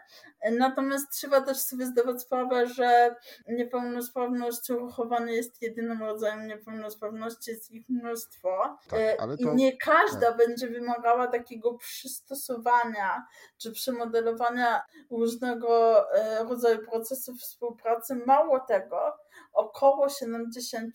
Natomiast 0.52 1.10
trzeba 1.12 1.40
też 1.40 1.58
sobie 1.58 1.86
zdawać 1.86 2.22
sprawę, 2.22 2.66
że 2.66 3.16
niepełnosprawność 3.48 4.68
ruchowa 4.68 5.18
nie 5.18 5.32
jest 5.32 5.62
jedynym 5.62 6.02
rodzajem 6.02 6.46
niepełnosprawności, 6.46 7.50
jest 7.50 7.70
ich 7.70 7.88
mnóstwo. 7.88 8.78
Tak, 8.90 9.00
e, 9.00 9.16
I 9.38 9.46
nie 9.46 9.76
każda 9.76 10.28
tak. 10.28 10.36
będzie 10.36 10.68
wymagała 10.68 11.26
takiego 11.26 11.74
przystosowania 11.74 13.26
czy 13.58 13.72
przemodelowania 13.72 14.82
różnego 15.10 16.04
e, 16.14 16.44
rodzaju 16.44 16.86
procesów 16.86 17.40
współpracy. 17.40 18.14
Mało 18.26 18.60
tego, 18.60 19.16
około 19.52 20.06
70% 20.06 20.88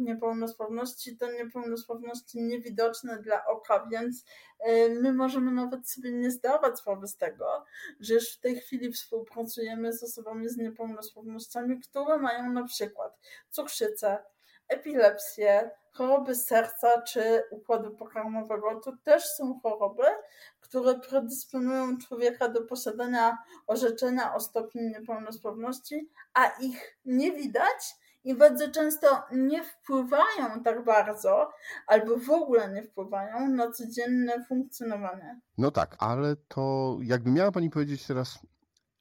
niepełnosprawności 0.00 1.16
to 1.16 1.32
niepełnosprawności 1.32 2.42
niewidoczne 2.42 3.22
dla 3.22 3.46
oka, 3.46 3.86
więc 3.90 4.24
e, 4.60 4.88
my 4.88 5.12
możemy 5.12 5.50
nawet 5.50 5.90
sobie 5.90 6.12
nie 6.12 6.30
zdawać 6.30 6.78
sprawy 6.78 7.06
z 7.06 7.16
tego, 7.16 7.64
że 8.00 8.14
już 8.14 8.36
w 8.36 8.40
tej 8.40 8.56
chwili 8.56 8.92
współpracujemy 8.92 9.92
z 9.92 10.02
osobami 10.02 10.48
z 10.48 10.56
niepełnosprawnościami, 10.56 11.80
które 11.80 12.18
mają 12.18 12.52
na 12.52 12.64
przykład 12.64 13.18
cukrzycę, 13.50 14.24
epilepsję, 14.68 15.70
choroby 15.92 16.34
serca 16.34 17.02
czy 17.02 17.42
układu 17.50 17.96
pokarmowego. 17.96 18.80
To 18.80 18.92
też 19.04 19.24
są 19.24 19.60
choroby, 19.62 20.02
które 20.68 21.00
predysponują 21.00 21.98
człowieka 21.98 22.48
do 22.48 22.62
posiadania 22.62 23.38
orzeczenia 23.66 24.34
o 24.34 24.40
stopniu 24.40 24.82
niepełnosprawności, 24.82 26.10
a 26.34 26.46
ich 26.46 26.98
nie 27.04 27.32
widać 27.32 27.96
i 28.24 28.34
bardzo 28.34 28.70
często 28.70 29.22
nie 29.32 29.64
wpływają 29.64 30.62
tak 30.64 30.84
bardzo, 30.84 31.50
albo 31.86 32.16
w 32.16 32.30
ogóle 32.30 32.72
nie 32.72 32.82
wpływają 32.82 33.48
na 33.48 33.70
codzienne 33.70 34.44
funkcjonowanie. 34.44 35.40
No 35.58 35.70
tak, 35.70 35.96
ale 35.98 36.36
to 36.48 36.96
jakby 37.02 37.30
miała 37.30 37.52
Pani 37.52 37.70
powiedzieć 37.70 38.06
teraz, 38.06 38.38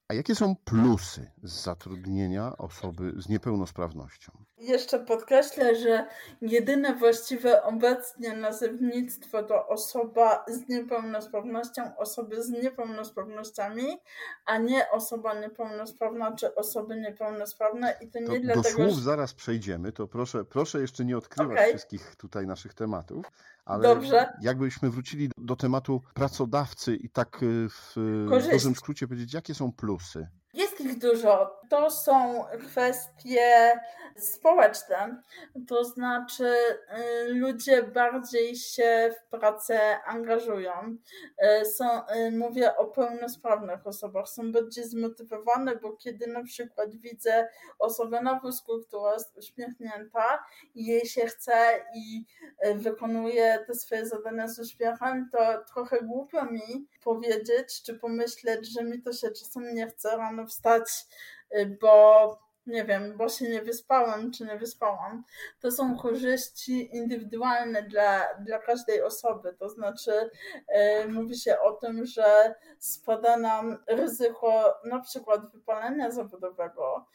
a 0.07 0.13
jakie 0.13 0.35
są 0.35 0.55
plusy 0.55 1.31
z 1.43 1.63
zatrudnienia 1.63 2.57
osoby 2.57 3.13
z 3.17 3.29
niepełnosprawnością? 3.29 4.46
Jeszcze 4.57 4.99
podkreślę, 4.99 5.75
że 5.75 6.05
jedyne 6.41 6.95
właściwe 6.95 7.63
obecnie 7.63 8.35
nazewnictwo 8.35 9.43
to 9.43 9.67
osoba 9.67 10.45
z 10.47 10.69
niepełnosprawnością, 10.69 11.97
osoby 11.97 12.43
z 12.43 12.49
niepełnosprawnościami, 12.49 13.97
a 14.45 14.57
nie 14.57 14.91
osoba 14.91 15.39
niepełnosprawna 15.39 16.35
czy 16.35 16.55
osoby 16.55 16.95
niepełnosprawne 16.95 17.95
i 18.01 18.07
to 18.07 18.19
nie 18.19 18.25
to 18.27 18.39
dlatego, 18.39 18.61
Do 18.63 18.69
słów 18.69 18.89
że... 18.89 19.01
zaraz 19.01 19.33
przejdziemy, 19.33 19.91
to 19.91 20.07
proszę, 20.07 20.45
proszę 20.45 20.81
jeszcze 20.81 21.05
nie 21.05 21.17
odkrywać 21.17 21.57
okay. 21.57 21.69
wszystkich 21.69 22.15
tutaj 22.15 22.47
naszych 22.47 22.73
tematów, 22.73 23.25
ale 23.65 23.83
Dobrze. 23.83 24.33
jakbyśmy 24.41 24.89
wrócili 24.89 25.27
do, 25.27 25.33
do 25.37 25.55
tematu 25.55 26.01
pracodawcy 26.13 26.95
i 26.95 27.09
tak 27.09 27.43
y, 27.43 27.69
w 27.69 27.95
Korzyść. 28.29 28.51
dużym 28.51 28.75
skrócie 28.75 29.07
powiedzieć, 29.07 29.33
jakie 29.33 29.53
są 29.53 29.71
plusy? 29.71 30.27
Dużo. 30.95 31.59
To 31.69 31.91
są 31.91 32.43
kwestie 32.59 33.79
społeczne, 34.17 35.23
to 35.67 35.83
znaczy 35.83 36.53
y, 37.27 37.33
ludzie 37.33 37.83
bardziej 37.83 38.55
się 38.55 39.15
w 39.17 39.29
pracę 39.29 40.03
angażują. 40.03 40.97
Y, 41.61 41.65
są, 41.65 41.85
y, 42.07 42.31
mówię 42.31 42.77
o 42.77 42.85
pełnosprawnych 42.85 43.87
osobach, 43.87 44.29
są 44.29 44.51
bardziej 44.51 44.83
zmotywowane, 44.83 45.75
bo 45.75 45.93
kiedy 45.93 46.27
na 46.27 46.43
przykład 46.43 46.95
widzę 46.95 47.49
osobę 47.79 48.21
na 48.21 48.39
wózku, 48.39 48.71
która 48.87 49.13
jest 49.13 49.37
uśmiechnięta 49.37 50.43
i 50.75 50.85
jej 50.85 51.05
się 51.05 51.25
chce 51.25 51.85
i 51.95 52.25
wykonuje 52.75 53.63
te 53.67 53.75
swoje 53.75 54.05
zadania 54.05 54.47
z 54.47 54.59
uśmiechem, 54.59 55.29
to 55.31 55.37
trochę 55.73 56.01
głupio 56.01 56.45
mi 56.45 56.87
powiedzieć 57.03 57.83
czy 57.83 57.93
pomyśleć, 57.93 58.73
że 58.73 58.83
mi 58.83 59.01
to 59.01 59.13
się 59.13 59.31
czasem 59.31 59.75
nie 59.75 59.87
chce 59.87 60.17
rano 60.17 60.45
wstać, 60.45 60.76
bo 61.81 62.47
nie 62.67 62.85
wiem, 62.85 63.17
bo 63.17 63.29
się 63.29 63.49
nie 63.49 63.61
wyspałam, 63.61 64.31
czy 64.31 64.45
nie 64.45 64.57
wyspałam, 64.57 65.23
to 65.59 65.71
są 65.71 65.97
korzyści 65.97 66.95
indywidualne 66.95 67.83
dla, 67.83 68.33
dla 68.33 68.59
każdej 68.59 69.01
osoby. 69.01 69.55
To 69.59 69.69
znaczy, 69.69 70.29
yy, 70.69 71.07
mówi 71.07 71.37
się 71.37 71.59
o 71.59 71.71
tym, 71.71 72.05
że 72.05 72.55
spada 72.79 73.37
nam 73.37 73.77
ryzyko 73.87 74.75
na 74.85 74.99
przykład 74.99 75.51
wypalenia 75.51 76.11
zawodowego, 76.11 77.05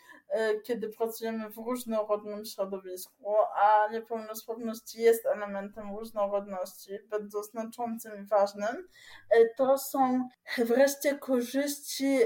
kiedy 0.65 0.89
pracujemy 0.89 1.51
w 1.51 1.57
różnorodnym 1.57 2.45
środowisku, 2.45 3.35
a 3.55 3.89
niepełnosprawność 3.93 4.95
jest 4.95 5.27
elementem 5.27 5.97
różnorodności, 5.99 6.99
bardzo 7.11 7.43
znaczącym 7.43 8.23
i 8.23 8.27
ważnym. 8.27 8.89
Yy, 9.37 9.51
to 9.57 9.79
są 9.79 10.29
wreszcie 10.59 11.19
korzyści 11.19 12.19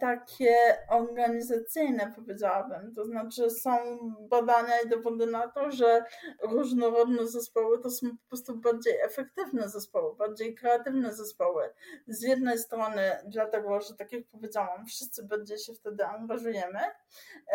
takie 0.00 0.54
organizacyjne, 0.88 2.12
powiedziałabym 2.16 2.94
to 2.94 3.04
znaczy 3.04 3.50
są 3.50 3.98
badania 4.28 4.80
i 4.86 4.88
dowody 4.88 5.26
na 5.26 5.48
to, 5.48 5.70
że 5.70 6.04
różnorodne 6.42 7.26
zespoły 7.26 7.78
to 7.78 7.90
są 7.90 8.10
po 8.10 8.28
prostu 8.28 8.56
bardziej 8.56 9.00
efektywne 9.00 9.68
zespoły, 9.68 10.16
bardziej 10.16 10.54
kreatywne 10.54 11.14
zespoły. 11.14 11.70
Z 12.06 12.22
jednej 12.22 12.58
strony 12.58 13.02
dlatego, 13.24 13.80
że 13.80 13.94
tak 13.94 14.12
jak 14.12 14.26
powiedziałam, 14.26 14.86
wszyscy 14.86 15.22
bardziej 15.22 15.58
się 15.58 15.74
wtedy 15.74 16.06
angażujemy 16.06 16.80
e, 16.80 16.92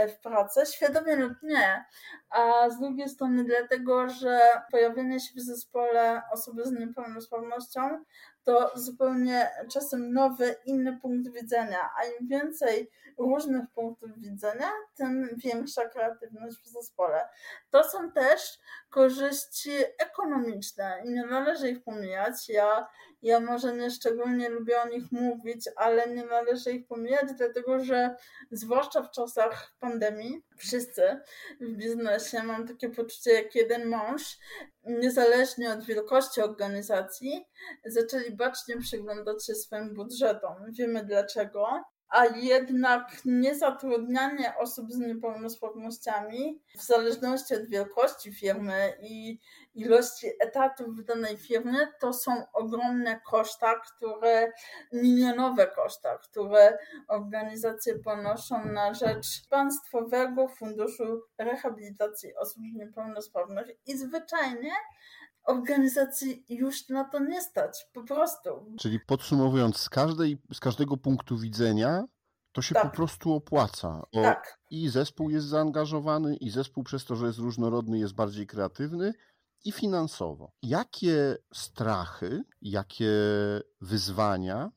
w 0.10 0.20
pracę, 0.22 0.66
świadomie 0.66 1.16
lub 1.16 1.34
nie, 1.44 1.86
a 2.30 2.70
z 2.70 2.80
drugiej 2.80 3.10
strony 3.10 3.44
dlatego, 3.44 4.10
że 4.10 4.40
pojawienie 4.72 5.20
się 5.20 5.34
w 5.36 5.42
zespole 5.42 6.22
osoby 6.34 6.66
z 6.66 6.72
niepełnosprawnością 6.72 8.04
to 8.46 8.72
zupełnie 8.76 9.50
czasem 9.72 10.14
nowy, 10.14 10.56
inny 10.66 11.00
punkt 11.02 11.32
widzenia, 11.32 11.90
a 12.00 12.06
im 12.06 12.28
więcej 12.28 12.92
różnych 13.18 13.70
punktów 13.70 14.20
widzenia, 14.20 14.72
tym 14.96 15.30
większa 15.38 15.90
kreatywność 15.90 16.58
w 16.58 16.68
zespole. 16.68 17.28
To 17.70 17.84
są 17.84 18.12
też 18.12 18.60
korzyści 18.90 19.72
ekonomiczne 19.98 21.02
i 21.06 21.10
nie 21.10 21.26
należy 21.26 21.70
ich 21.70 21.84
pomijać. 21.84 22.50
Ja, 22.50 22.88
ja 23.22 23.40
może 23.40 23.74
nie 23.74 23.92
szczególnie 23.92 24.50
lubię 24.50 24.82
o 24.82 24.88
nich 24.88 25.12
mówić, 25.12 25.70
ale 25.76 26.08
nie 26.08 26.26
należy 26.26 26.72
ich 26.72 26.88
pomijać, 26.88 27.34
dlatego 27.38 27.80
że 27.80 28.16
zwłaszcza 28.52 29.02
w 29.04 29.12
czasach 29.12 29.76
pandemii, 29.80 30.46
wszyscy 30.58 31.22
w 31.62 31.72
biznesie, 31.72 32.44
mam 32.44 32.68
takie 32.68 32.90
poczucie 32.90 33.34
jak 33.34 33.56
jeden 33.56 33.88
mąż, 33.88 34.38
niezależnie 34.86 35.74
od 35.74 35.84
wielkości 35.84 36.42
organizacji, 36.42 37.46
zaczęli 37.86 38.36
bacznie 38.36 38.78
przyglądać 38.78 39.46
się 39.46 39.56
swoim 39.56 39.94
budżetom. 39.94 40.56
Wiemy 40.72 41.06
dlaczego 41.06 41.84
a 42.10 42.26
jednak 42.26 43.22
niezatrudnianie 43.26 44.54
osób 44.58 44.92
z 44.92 44.98
niepełnosprawnościami 44.98 46.62
w 46.78 46.82
zależności 46.82 47.56
od 47.56 47.66
wielkości 47.66 48.34
firmy 48.34 48.94
i 49.02 49.40
ilości 49.76 50.28
etatów 50.40 50.88
w 50.88 51.04
danej 51.04 51.38
firmie 51.38 51.88
to 52.00 52.14
są 52.14 52.32
ogromne 52.54 53.20
koszta, 53.20 53.76
które 53.80 54.52
milionowe 54.94 55.68
koszta, 55.68 56.18
które 56.18 56.78
organizacje 57.08 58.00
ponoszą 58.00 58.66
na 58.66 58.94
rzecz 58.94 59.48
Państwowego 59.50 60.48
Funduszu 60.48 61.22
Rehabilitacji 61.38 62.36
Osób 62.36 62.64
Niepełnosprawnych 62.74 63.68
i 63.86 63.98
zwyczajnie 63.98 64.72
organizacji 65.46 66.46
już 66.50 66.90
na 66.90 67.04
to 67.04 67.20
nie 67.20 67.42
stać, 67.42 67.88
po 67.94 68.04
prostu. 68.04 68.50
Czyli 68.80 69.00
podsumowując, 69.00 69.78
z, 69.78 69.90
każdej, 69.90 70.42
z 70.54 70.60
każdego 70.60 70.98
punktu 70.98 71.38
widzenia 71.38 72.04
to 72.52 72.62
się 72.62 72.76
tak. 72.76 72.84
po 72.84 72.96
prostu 72.96 73.34
opłaca. 73.34 74.02
O, 74.12 74.22
tak. 74.22 74.60
I 74.70 74.90
zespół 74.90 75.30
jest 75.30 75.48
zaangażowany, 75.48 76.36
i 76.36 76.50
zespół 76.50 76.84
przez 76.84 77.06
to, 77.06 77.16
że 77.16 77.28
jest 77.28 77.40
różnorodny, 77.40 78.00
jest 78.00 78.14
bardziej 78.14 78.48
kreatywny 78.48 79.14
i 79.66 79.72
finansowo. 79.72 80.52
Jakie 80.62 81.38
strachy, 81.54 82.44
jakie 82.62 83.12
wyzwania 83.82 84.72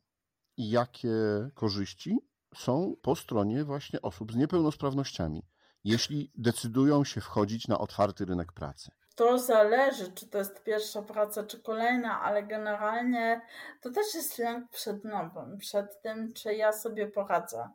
i 0.57 0.71
jakie 0.71 1.11
korzyści 1.55 2.19
są 2.55 2.95
po 3.03 3.17
stronie 3.17 3.65
właśnie 3.65 4.03
osób 4.03 4.33
z 4.33 4.37
niepełnosprawnościami, 4.37 5.43
jeśli 5.85 6.33
decydują 6.35 7.05
się 7.05 7.21
wchodzić 7.21 7.69
na 7.69 7.79
otwarty 7.79 8.25
rynek 8.25 8.53
pracy? 8.53 8.91
To 9.19 9.39
zależy, 9.39 10.13
czy 10.13 10.29
to 10.29 10.39
jest 10.39 10.63
pierwsza 10.63 11.03
praca, 11.03 11.45
czy 11.45 11.63
kolejna, 11.63 12.21
ale 12.21 12.43
generalnie 12.43 13.41
to 13.81 13.91
też 13.91 14.15
jest 14.15 14.39
lęk 14.39 14.71
przed 14.71 15.05
nowym, 15.05 15.59
przed 15.59 16.03
tym, 16.03 16.33
czy 16.33 16.55
ja 16.55 16.73
sobie 16.73 17.07
poradzę, 17.07 17.69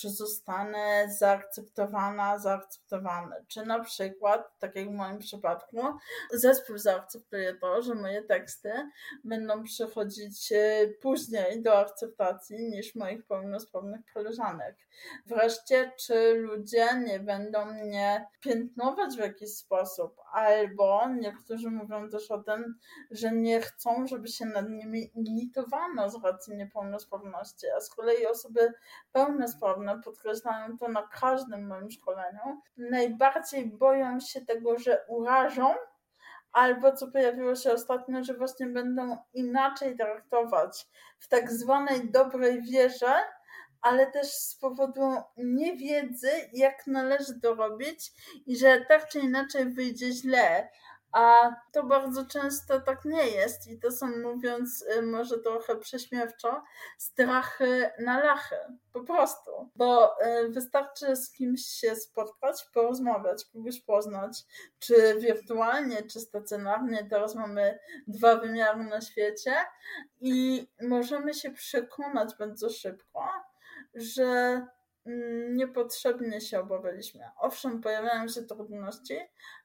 czy 0.00 0.10
zostanę 0.10 1.06
zaakceptowana, 1.18 2.38
zaakceptowany, 2.38 3.36
czy 3.48 3.66
na 3.66 3.80
przykład, 3.80 4.58
tak 4.58 4.76
jak 4.76 4.88
w 4.88 4.92
moim 4.92 5.18
przypadku, 5.18 5.78
zespół 6.32 6.78
zaakceptuje 6.78 7.54
to, 7.54 7.82
że 7.82 7.94
moje 7.94 8.22
teksty 8.22 8.72
będą 9.24 9.62
przychodzić 9.62 10.52
e, 10.52 10.88
później 11.02 11.62
do 11.62 11.78
akceptacji 11.78 12.56
niż 12.70 12.94
moich 12.94 13.26
pełnosprawnych 13.26 14.00
koleżanek. 14.14 14.76
Wreszcie, 15.26 15.92
czy 16.00 16.34
ludzie 16.34 16.86
nie 17.06 17.20
będą 17.20 17.64
mnie 17.64 18.26
piętnować 18.40 19.16
w 19.16 19.18
jakiś 19.18 19.56
sposób, 19.56 20.16
albo 20.32 21.08
niektórzy 21.08 21.70
mówią 21.70 22.08
też 22.08 22.30
o 22.30 22.42
tym, 22.42 22.74
że 23.10 23.32
nie 23.32 23.60
chcą, 23.60 24.06
żeby 24.06 24.28
się 24.28 24.46
nad 24.46 24.68
nimi 24.68 25.10
litowano 25.16 26.10
z 26.10 26.24
racji 26.24 26.56
niepełnosprawności, 26.56 27.66
a 27.76 27.80
z 27.80 27.90
kolei 27.90 28.26
osoby 28.26 28.72
pełnosprawne 29.12 29.89
podkreślają 29.98 30.78
to 30.78 30.88
na 30.88 31.08
każdym 31.20 31.66
moim 31.66 31.90
szkoleniu. 31.90 32.62
Najbardziej 32.76 33.66
boją 33.66 34.20
się 34.20 34.40
tego, 34.40 34.78
że 34.78 35.04
urażą 35.08 35.74
albo 36.52 36.92
co 36.92 37.08
pojawiło 37.08 37.54
się 37.54 37.72
ostatnio, 37.72 38.24
że 38.24 38.34
właśnie 38.34 38.66
będą 38.66 39.16
inaczej 39.32 39.96
traktować 39.96 40.86
w 41.18 41.28
tak 41.28 41.52
zwanej 41.52 42.10
dobrej 42.10 42.62
wierze, 42.62 43.14
ale 43.82 44.06
też 44.06 44.26
z 44.26 44.56
powodu 44.56 45.16
niewiedzy, 45.36 46.30
jak 46.52 46.86
należy 46.86 47.40
to 47.42 47.54
robić 47.54 48.12
i 48.46 48.56
że 48.56 48.80
tak 48.88 49.08
czy 49.08 49.18
inaczej 49.18 49.74
wyjdzie 49.74 50.12
źle. 50.12 50.68
A 51.12 51.54
to 51.72 51.82
bardzo 51.82 52.26
często 52.26 52.80
tak 52.80 53.04
nie 53.04 53.28
jest 53.28 53.66
i 53.66 53.78
to 53.78 53.90
są, 53.90 54.06
mówiąc 54.16 54.84
y, 54.98 55.02
może 55.02 55.38
trochę 55.38 55.76
prześmiewczo, 55.76 56.62
strachy 56.98 57.90
na 57.98 58.24
lachy. 58.24 58.56
Po 58.92 59.00
prostu. 59.00 59.50
Bo 59.76 60.16
y, 60.26 60.48
wystarczy 60.48 61.16
z 61.16 61.32
kimś 61.32 61.62
się 61.62 61.96
spotkać, 61.96 62.64
porozmawiać, 62.74 63.44
kogoś 63.52 63.80
poznać, 63.80 64.38
czy 64.78 65.16
wirtualnie, 65.20 66.02
czy 66.02 66.20
stacjonarnie. 66.20 67.06
Teraz 67.10 67.34
mamy 67.34 67.78
dwa 68.08 68.36
wymiary 68.36 68.84
na 68.84 69.00
świecie 69.00 69.54
i 70.20 70.66
możemy 70.82 71.34
się 71.34 71.50
przekonać 71.50 72.34
bardzo 72.38 72.70
szybko, 72.70 73.24
że 73.94 74.66
niepotrzebnie 75.50 76.40
się 76.40 76.60
obawialiśmy. 76.60 77.24
Owszem, 77.38 77.80
pojawiają 77.80 78.28
się 78.28 78.42
trudności, 78.42 79.18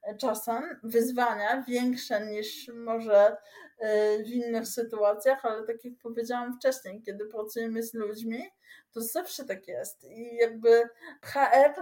e, 0.03 0.17
czasem 0.17 0.63
wyzwania 0.83 1.63
większe 1.67 2.25
niż 2.25 2.71
może 2.73 3.37
e, 3.79 4.23
w 4.23 4.27
innych 4.27 4.67
sytuacjach, 4.67 5.45
ale 5.45 5.63
tak 5.67 5.85
jak 5.85 5.93
powiedziałam 6.03 6.57
wcześniej, 6.57 7.01
kiedy 7.01 7.25
pracujemy 7.25 7.83
z 7.83 7.93
ludźmi, 7.93 8.43
to 8.91 9.01
zawsze 9.01 9.45
tak 9.45 9.67
jest. 9.67 10.03
I 10.03 10.35
jakby 10.35 10.89
HR 11.21 11.73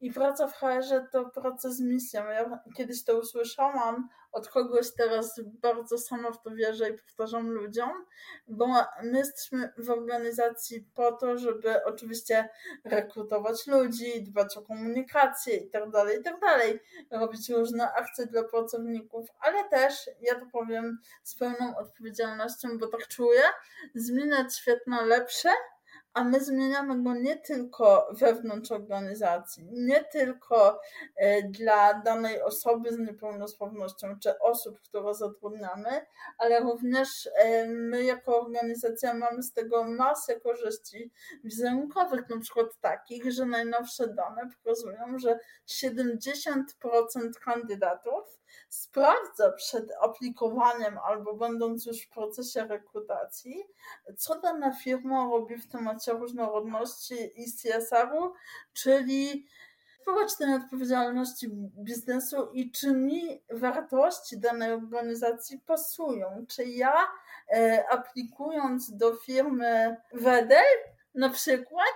i 0.00 0.12
praca 0.12 0.46
w 0.46 0.54
HR-ze 0.54 1.06
to 1.12 1.30
praca 1.30 1.70
z 1.70 1.80
misją. 1.80 2.24
Ja 2.26 2.60
kiedyś 2.76 3.04
to 3.04 3.18
usłyszałam 3.18 4.08
od 4.38 4.48
kogoś, 4.48 4.94
teraz 4.96 5.40
bardzo 5.44 5.98
sama 5.98 6.32
w 6.32 6.42
to 6.42 6.50
wierzę 6.50 6.90
i 6.90 6.98
powtarzam 6.98 7.50
ludziom, 7.50 7.90
bo 8.48 8.66
my 9.02 9.18
jesteśmy 9.18 9.72
w 9.78 9.90
organizacji 9.90 10.88
po 10.94 11.12
to, 11.12 11.38
żeby 11.38 11.84
oczywiście 11.84 12.48
rekrutować 12.84 13.66
ludzi, 13.66 14.22
dbać 14.22 14.56
o 14.56 14.62
komunikację 14.62 15.56
i 15.56 15.70
tak 15.70 15.90
tak 16.22 16.40
dalej, 16.40 16.80
robić 17.10 17.50
różne 17.50 17.92
akcje 17.92 18.26
dla 18.26 18.44
pracowników, 18.44 19.28
ale 19.40 19.68
też, 19.68 20.10
ja 20.20 20.34
to 20.34 20.46
powiem 20.52 20.98
z 21.22 21.34
pełną 21.34 21.76
odpowiedzialnością, 21.78 22.78
bo 22.78 22.86
tak 22.86 23.08
czuję, 23.08 23.42
zmieniać 23.94 24.56
świat 24.56 24.86
na 24.86 25.02
lepsze, 25.02 25.48
a 26.14 26.24
my 26.24 26.44
zmieniamy 26.44 27.02
go 27.02 27.14
nie 27.14 27.36
tylko 27.36 28.08
wewnątrz 28.12 28.72
organizacji, 28.72 29.68
nie 29.72 30.04
tylko 30.04 30.80
e, 31.16 31.42
dla 31.42 31.94
danej 31.94 32.42
osoby 32.42 32.92
z 32.92 32.98
niepełnosprawnością 32.98 34.18
czy 34.22 34.38
osób, 34.38 34.80
które 34.80 35.14
zatrudniamy, 35.14 36.06
ale 36.38 36.60
również 36.60 37.28
e, 37.34 37.66
my 37.66 38.04
jako 38.04 38.40
organizacja 38.40 39.14
mamy 39.14 39.42
z 39.42 39.52
tego 39.52 39.84
masę 39.84 40.40
korzyści 40.40 41.12
wizerunkowych, 41.44 42.28
na 42.28 42.40
przykład 42.40 42.66
takich, 42.80 43.32
że 43.32 43.46
najnowsze 43.46 44.14
dane 44.14 44.48
pokazują, 44.56 45.18
że 45.18 45.38
70% 45.68 46.62
kandydatów 47.44 48.37
sprawdza 48.68 49.52
przed 49.52 49.92
aplikowaniem 50.00 50.98
albo 50.98 51.34
będąc 51.34 51.86
już 51.86 52.02
w 52.02 52.10
procesie 52.10 52.66
rekrutacji, 52.66 53.64
co 54.16 54.40
dana 54.40 54.72
firma 54.72 55.28
robi 55.30 55.56
w 55.56 55.68
temacie 55.68 56.12
różnorodności 56.12 57.14
i 57.42 57.52
CSR-u, 57.52 58.32
czyli 58.72 59.46
społecznej 60.02 60.54
odpowiedzialności 60.54 61.48
biznesu 61.78 62.48
i 62.52 62.70
czy 62.70 62.92
mi 62.92 63.42
wartości 63.50 64.38
danej 64.38 64.72
organizacji 64.72 65.58
pasują. 65.58 66.44
Czy 66.48 66.64
ja 66.64 66.94
e, 67.50 67.84
aplikując 67.90 68.96
do 68.96 69.14
firmy 69.14 69.96
Wedel 70.12 70.64
na 71.14 71.30
przykład 71.30 71.94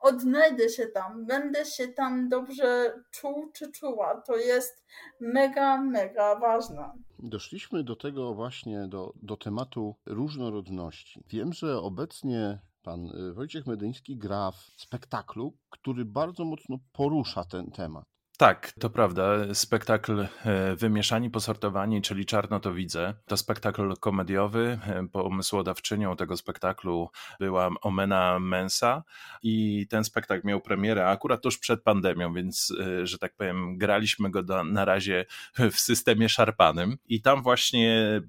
odnajdę 0.00 0.68
się 0.68 0.86
tam, 0.86 1.26
będę 1.26 1.64
się 1.64 1.88
tam 1.88 2.28
dobrze 2.28 2.94
czuł 3.10 3.50
czy 3.52 3.72
czuła. 3.72 4.22
To 4.26 4.36
jest 4.36 4.84
mega, 5.20 5.82
mega 5.82 6.38
ważne. 6.38 6.92
Doszliśmy 7.18 7.84
do 7.84 7.96
tego 7.96 8.34
właśnie, 8.34 8.88
do, 8.88 9.12
do 9.22 9.36
tematu 9.36 9.96
różnorodności. 10.06 11.24
Wiem, 11.28 11.52
że 11.52 11.78
obecnie 11.78 12.58
pan 12.82 13.06
y, 13.06 13.34
Wojciech 13.34 13.66
Medyński 13.66 14.16
gra 14.16 14.50
w 14.50 14.56
spektaklu, 14.76 15.56
który 15.70 16.04
bardzo 16.04 16.44
mocno 16.44 16.76
porusza 16.92 17.44
ten 17.44 17.70
temat. 17.70 18.04
Tak, 18.40 18.72
to 18.80 18.90
prawda. 18.90 19.54
Spektakl 19.54 20.20
e, 20.20 20.76
Wymieszani, 20.76 21.30
Posortowani, 21.30 22.02
czyli 22.02 22.26
Czarno 22.26 22.60
to 22.60 22.74
widzę. 22.74 23.14
To 23.26 23.36
spektakl 23.36 23.96
komediowy. 23.96 24.78
E, 24.86 25.08
pomysłodawczynią 25.08 26.16
tego 26.16 26.36
spektaklu 26.36 27.10
była 27.40 27.70
Omena 27.80 28.38
Mensa 28.38 29.02
i 29.42 29.86
ten 29.90 30.04
spektakl 30.04 30.46
miał 30.46 30.60
premierę 30.60 31.08
akurat 31.08 31.42
tuż 31.42 31.58
przed 31.58 31.82
pandemią, 31.82 32.34
więc, 32.34 32.74
e, 32.80 33.06
że 33.06 33.18
tak 33.18 33.34
powiem, 33.34 33.78
graliśmy 33.78 34.30
go 34.30 34.42
do, 34.42 34.64
na 34.64 34.84
razie 34.84 35.26
w 35.72 35.80
systemie 35.80 36.28
szarpanym 36.28 36.98
i 37.08 37.22
tam 37.22 37.42
właśnie 37.42 38.20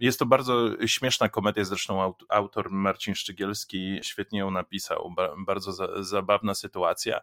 jest 0.00 0.18
to 0.18 0.26
bardzo 0.26 0.70
śmieszna 0.86 1.28
komedia, 1.28 1.64
zresztą 1.64 2.14
autor 2.28 2.70
Marcin 2.70 3.14
Szczygielski 3.14 4.00
świetnie 4.02 4.38
ją 4.38 4.50
napisał, 4.50 5.14
bardzo 5.38 5.72
za, 5.72 6.02
zabawna 6.02 6.54
sytuacja, 6.54 7.20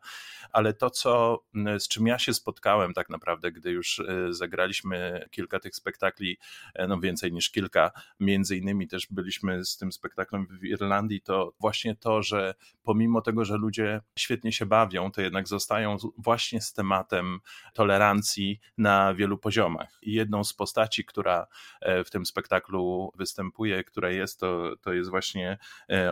ale 0.52 0.74
to, 0.74 0.90
co, 0.90 1.44
z 1.80 1.88
czym 1.88 2.08
ja 2.08 2.19
się 2.20 2.34
spotkałem 2.34 2.94
tak 2.94 3.10
naprawdę, 3.10 3.52
gdy 3.52 3.72
już 3.72 4.00
e, 4.00 4.34
zagraliśmy 4.34 5.26
kilka 5.32 5.60
tych 5.60 5.76
spektakli, 5.76 6.38
e, 6.74 6.88
no 6.88 7.00
więcej 7.00 7.32
niż 7.32 7.50
kilka, 7.50 7.92
między 8.20 8.58
innymi 8.58 8.88
też 8.88 9.08
byliśmy 9.12 9.66
z 9.66 9.78
tym 9.78 9.92
spektaklem 9.92 10.48
w 10.48 10.66
Irlandii, 10.66 11.22
to 11.22 11.54
właśnie 11.60 11.96
to, 11.96 12.22
że 12.22 12.54
pomimo 12.84 13.22
tego, 13.22 13.46
że 13.46 13.58
ludzie 13.58 14.02
świetnie 14.20 14.52
się 14.52 14.66
bawią, 14.66 15.12
to 15.12 15.22
jednak 15.22 15.48
zostają 15.48 15.98
właśnie 16.18 16.62
z 16.62 16.74
tematem 16.74 17.40
tolerancji 17.74 18.60
na 18.78 19.14
wielu 19.14 19.38
poziomach. 19.38 20.00
I 20.02 20.14
jedną 20.14 20.44
z 20.44 20.54
postaci, 20.54 21.06
która 21.06 21.48
e, 21.82 22.04
w 22.04 22.10
tym 22.10 22.26
spektaklu 22.26 23.12
występuje, 23.16 23.84
która 23.84 24.10
jest, 24.10 24.40
to, 24.40 24.76
to 24.82 24.94
jest 24.94 25.10
właśnie 25.10 25.58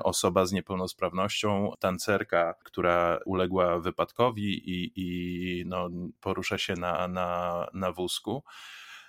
osoba 0.03 0.45
z 0.45 0.51
niepełnosprawnością, 0.51 1.71
tancerka, 1.79 2.53
która 2.63 3.19
uległa 3.25 3.79
wypadkowi 3.79 4.69
i, 4.69 4.91
i 4.95 5.65
no, 5.65 5.89
porusza 6.19 6.57
się 6.57 6.73
na, 6.73 7.07
na, 7.07 7.67
na 7.73 7.91
wózku. 7.91 8.43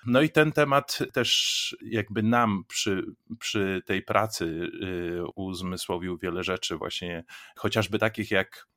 No 0.07 0.21
i 0.21 0.31
ten 0.31 0.53
temat 0.53 0.99
też 1.13 1.77
jakby 1.83 2.23
nam 2.23 2.65
przy, 2.69 3.03
przy 3.41 3.83
tej 3.87 4.03
pracy 4.03 4.45
y, 4.45 5.23
uzmysłowił 5.35 6.19
wiele 6.19 6.45
rzeczy, 6.45 6.77
właśnie 6.77 7.25
chociażby 7.57 7.99
takich 7.99 8.31
jak 8.31 8.69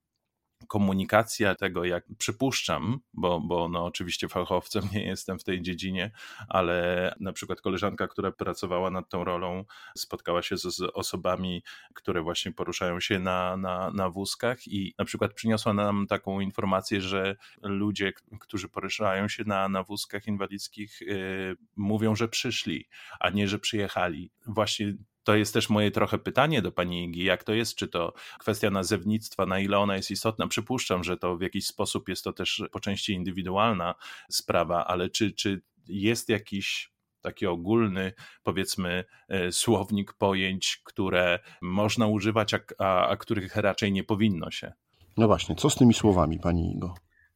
komunikacja 0.67 1.55
tego, 1.55 1.85
jak 1.85 2.03
przypuszczam, 2.17 2.99
bo, 3.13 3.39
bo 3.39 3.69
no 3.69 3.85
oczywiście 3.85 4.27
fachowcem 4.27 4.83
nie 4.93 5.05
jestem 5.05 5.39
w 5.39 5.43
tej 5.43 5.61
dziedzinie, 5.61 6.11
ale 6.49 7.15
na 7.19 7.33
przykład 7.33 7.61
koleżanka, 7.61 8.07
która 8.07 8.31
pracowała 8.31 8.91
nad 8.91 9.09
tą 9.09 9.23
rolą, 9.23 9.65
spotkała 9.97 10.41
się 10.41 10.57
z, 10.57 10.61
z 10.61 10.81
osobami, 10.93 11.63
które 11.93 12.21
właśnie 12.21 12.51
poruszają 12.51 12.99
się 12.99 13.19
na, 13.19 13.57
na, 13.57 13.91
na 13.91 14.09
wózkach 14.09 14.67
i 14.67 14.93
na 14.97 15.05
przykład 15.05 15.33
przyniosła 15.33 15.73
nam 15.73 16.07
taką 16.07 16.39
informację, 16.39 17.01
że 17.01 17.35
ludzie, 17.61 18.13
którzy 18.39 18.69
poruszają 18.69 19.27
się 19.27 19.43
na, 19.43 19.69
na 19.69 19.83
wózkach 19.83 20.27
inwalidzkich, 20.27 21.01
yy, 21.01 21.57
mówią, 21.75 22.15
że 22.15 22.27
przyszli, 22.27 22.87
a 23.19 23.29
nie, 23.29 23.47
że 23.47 23.59
przyjechali. 23.59 24.31
Właśnie 24.47 24.93
to 25.23 25.35
jest 25.35 25.53
też 25.53 25.69
moje 25.69 25.91
trochę 25.91 26.17
pytanie 26.17 26.61
do 26.61 26.71
pani 26.71 27.03
Igi, 27.03 27.23
jak 27.23 27.43
to 27.43 27.53
jest, 27.53 27.75
czy 27.75 27.87
to 27.87 28.13
kwestia 28.39 28.69
nazewnictwa, 28.69 29.45
na 29.45 29.59
ile 29.59 29.79
ona 29.79 29.95
jest 29.95 30.11
istotna. 30.11 30.47
Przypuszczam, 30.47 31.03
że 31.03 31.17
to 31.17 31.37
w 31.37 31.41
jakiś 31.41 31.65
sposób 31.65 32.09
jest 32.09 32.23
to 32.23 32.33
też 32.33 32.63
po 32.71 32.79
części 32.79 33.13
indywidualna 33.13 33.95
sprawa, 34.29 34.85
ale 34.85 35.09
czy, 35.09 35.31
czy 35.31 35.61
jest 35.87 36.29
jakiś 36.29 36.91
taki 37.21 37.47
ogólny, 37.47 38.13
powiedzmy, 38.43 39.03
e, 39.29 39.51
słownik 39.51 40.13
pojęć, 40.13 40.81
które 40.83 41.39
można 41.61 42.07
używać, 42.07 42.53
a, 42.53 42.59
a, 42.77 43.07
a 43.07 43.17
których 43.17 43.55
raczej 43.55 43.91
nie 43.91 44.03
powinno 44.03 44.51
się. 44.51 44.73
No 45.17 45.27
właśnie, 45.27 45.55
co 45.55 45.69
z 45.69 45.75
tymi 45.75 45.93
słowami, 45.93 46.39
pani 46.39 46.71
Igo? 46.71 46.93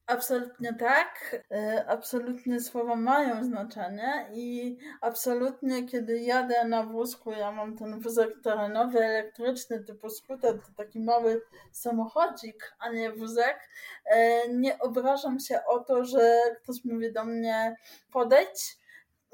Absolutnie 0.08 0.74
tak. 0.74 1.42
E, 1.52 1.86
absolutnie 1.88 2.60
słowa 2.60 2.96
mają 2.96 3.44
znaczenie 3.44 4.28
i 4.34 4.78
absolutnie 5.02 5.84
kiedy 5.88 6.20
jadę 6.20 6.66
na 6.66 6.84
wózku, 6.84 7.32
ja 7.32 7.52
mam 7.52 7.78
ten 7.78 8.00
wózek 8.00 8.42
terenowy, 8.44 9.00
elektryczny 9.00 9.84
typu 9.84 10.10
skuter, 10.10 10.60
to 10.62 10.68
taki 10.78 11.00
mały 11.00 11.42
samochodzik, 11.72 12.76
a 12.80 12.90
nie 12.90 13.12
wózek, 13.12 13.70
e, 14.06 14.48
nie 14.50 14.80
obrażam 14.80 15.40
się 15.40 15.60
o 15.66 15.80
to, 15.80 16.06
że 16.06 16.40
ktoś 16.64 16.86
mówi 16.86 17.14
do 17.14 17.26
mnie 17.26 17.76
podejdź, 18.12 18.78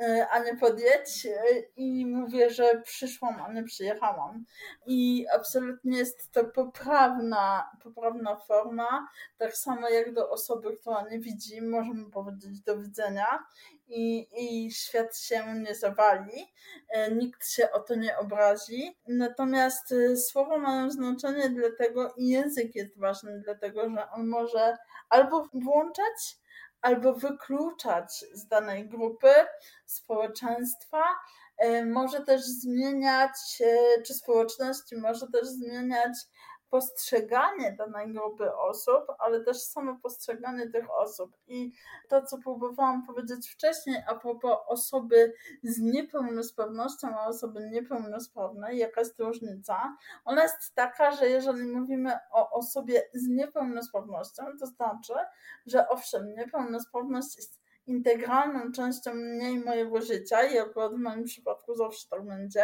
E, 0.02 0.28
a 0.30 0.44
nie 0.44 0.56
podjedź 0.56 1.26
e, 1.26 1.60
i 1.76 2.06
mówię, 2.06 2.50
że 2.50 2.82
przyszłam, 2.82 3.42
a 3.42 3.54
nie 3.54 3.64
przyjechałam. 3.64 4.46
I 4.86 5.26
absolutnie 5.36 5.98
jest 5.98 6.32
to 6.32 6.46
poprawna, 6.46 7.70
poprawna 7.84 8.36
forma, 8.36 9.08
tak 9.38 9.58
samo 9.58 9.90
jak 9.90 10.14
do 10.14 10.30
osoby, 10.30 10.78
która 10.78 11.06
nie 11.10 11.20
widzi, 11.20 11.62
możemy 11.62 12.12
powiedzieć 12.12 12.62
do 12.62 12.78
widzenia 12.78 13.46
i, 13.88 14.28
i 14.38 14.72
świat 14.72 15.18
się 15.18 15.54
nie 15.54 15.76
zawali, 15.76 16.54
e, 16.90 17.12
nikt 17.12 17.48
się 17.48 17.72
o 17.72 17.80
to 17.80 17.96
nie 17.96 18.18
obrazi. 18.18 18.98
Natomiast 19.08 19.94
słowa 20.30 20.58
mają 20.58 20.92
znaczenie 20.92 21.50
dlatego 21.50 22.14
i 22.18 22.28
język 22.28 22.76
jest 22.76 23.00
ważny, 23.00 23.42
dlatego 23.46 23.90
że 23.90 24.10
on 24.12 24.28
może 24.28 24.78
albo 25.10 25.50
włączać, 25.54 26.41
albo 26.82 27.14
wykluczać 27.14 28.26
z 28.34 28.48
danej 28.48 28.90
grupy 28.90 29.32
społeczeństwa, 29.86 31.04
e, 31.58 31.86
może 31.86 32.22
też 32.22 32.42
zmieniać, 32.42 33.32
e, 33.62 34.02
czy 34.02 34.14
społeczności, 34.14 34.98
może 34.98 35.28
też 35.28 35.48
zmieniać 35.48 36.14
postrzeganie 36.72 37.72
danej 37.72 38.14
grupy 38.14 38.56
osób, 38.56 39.04
ale 39.20 39.44
też 39.44 39.62
samo 39.62 39.98
postrzeganie 40.04 40.70
tych 40.70 40.92
osób. 40.92 41.38
I 41.48 41.72
to, 42.10 42.22
co 42.22 42.38
próbowałam 42.38 43.06
powiedzieć 43.06 43.50
wcześniej 43.50 44.04
a 44.08 44.16
propos 44.16 44.58
osoby 44.68 45.34
z 45.64 45.80
niepełnosprawnością, 45.80 47.08
a 47.20 47.28
osoby 47.28 47.70
niepełnosprawnej, 47.70 48.78
jaka 48.78 49.02
jest 49.02 49.20
różnica? 49.20 49.98
Ona 50.26 50.44
jest 50.44 50.76
taka, 50.76 51.12
że 51.12 51.30
jeżeli 51.30 51.64
mówimy 51.64 52.12
o 52.32 52.50
osobie 52.50 53.02
z 53.14 53.28
niepełnosprawnością, 53.28 54.44
to 54.60 54.66
znaczy, 54.66 55.14
że 55.66 55.88
owszem, 55.88 56.34
niepełnosprawność 56.34 57.36
jest 57.36 57.61
integralną 57.88 58.72
częścią 58.72 59.14
mniej 59.14 59.60
mojego 59.60 60.02
życia 60.02 60.44
i 60.44 60.58
akurat 60.58 60.94
w 60.94 61.00
moim 61.00 61.24
przypadku 61.24 61.76
zawsze 61.76 62.08
tak 62.10 62.26
będzie, 62.26 62.64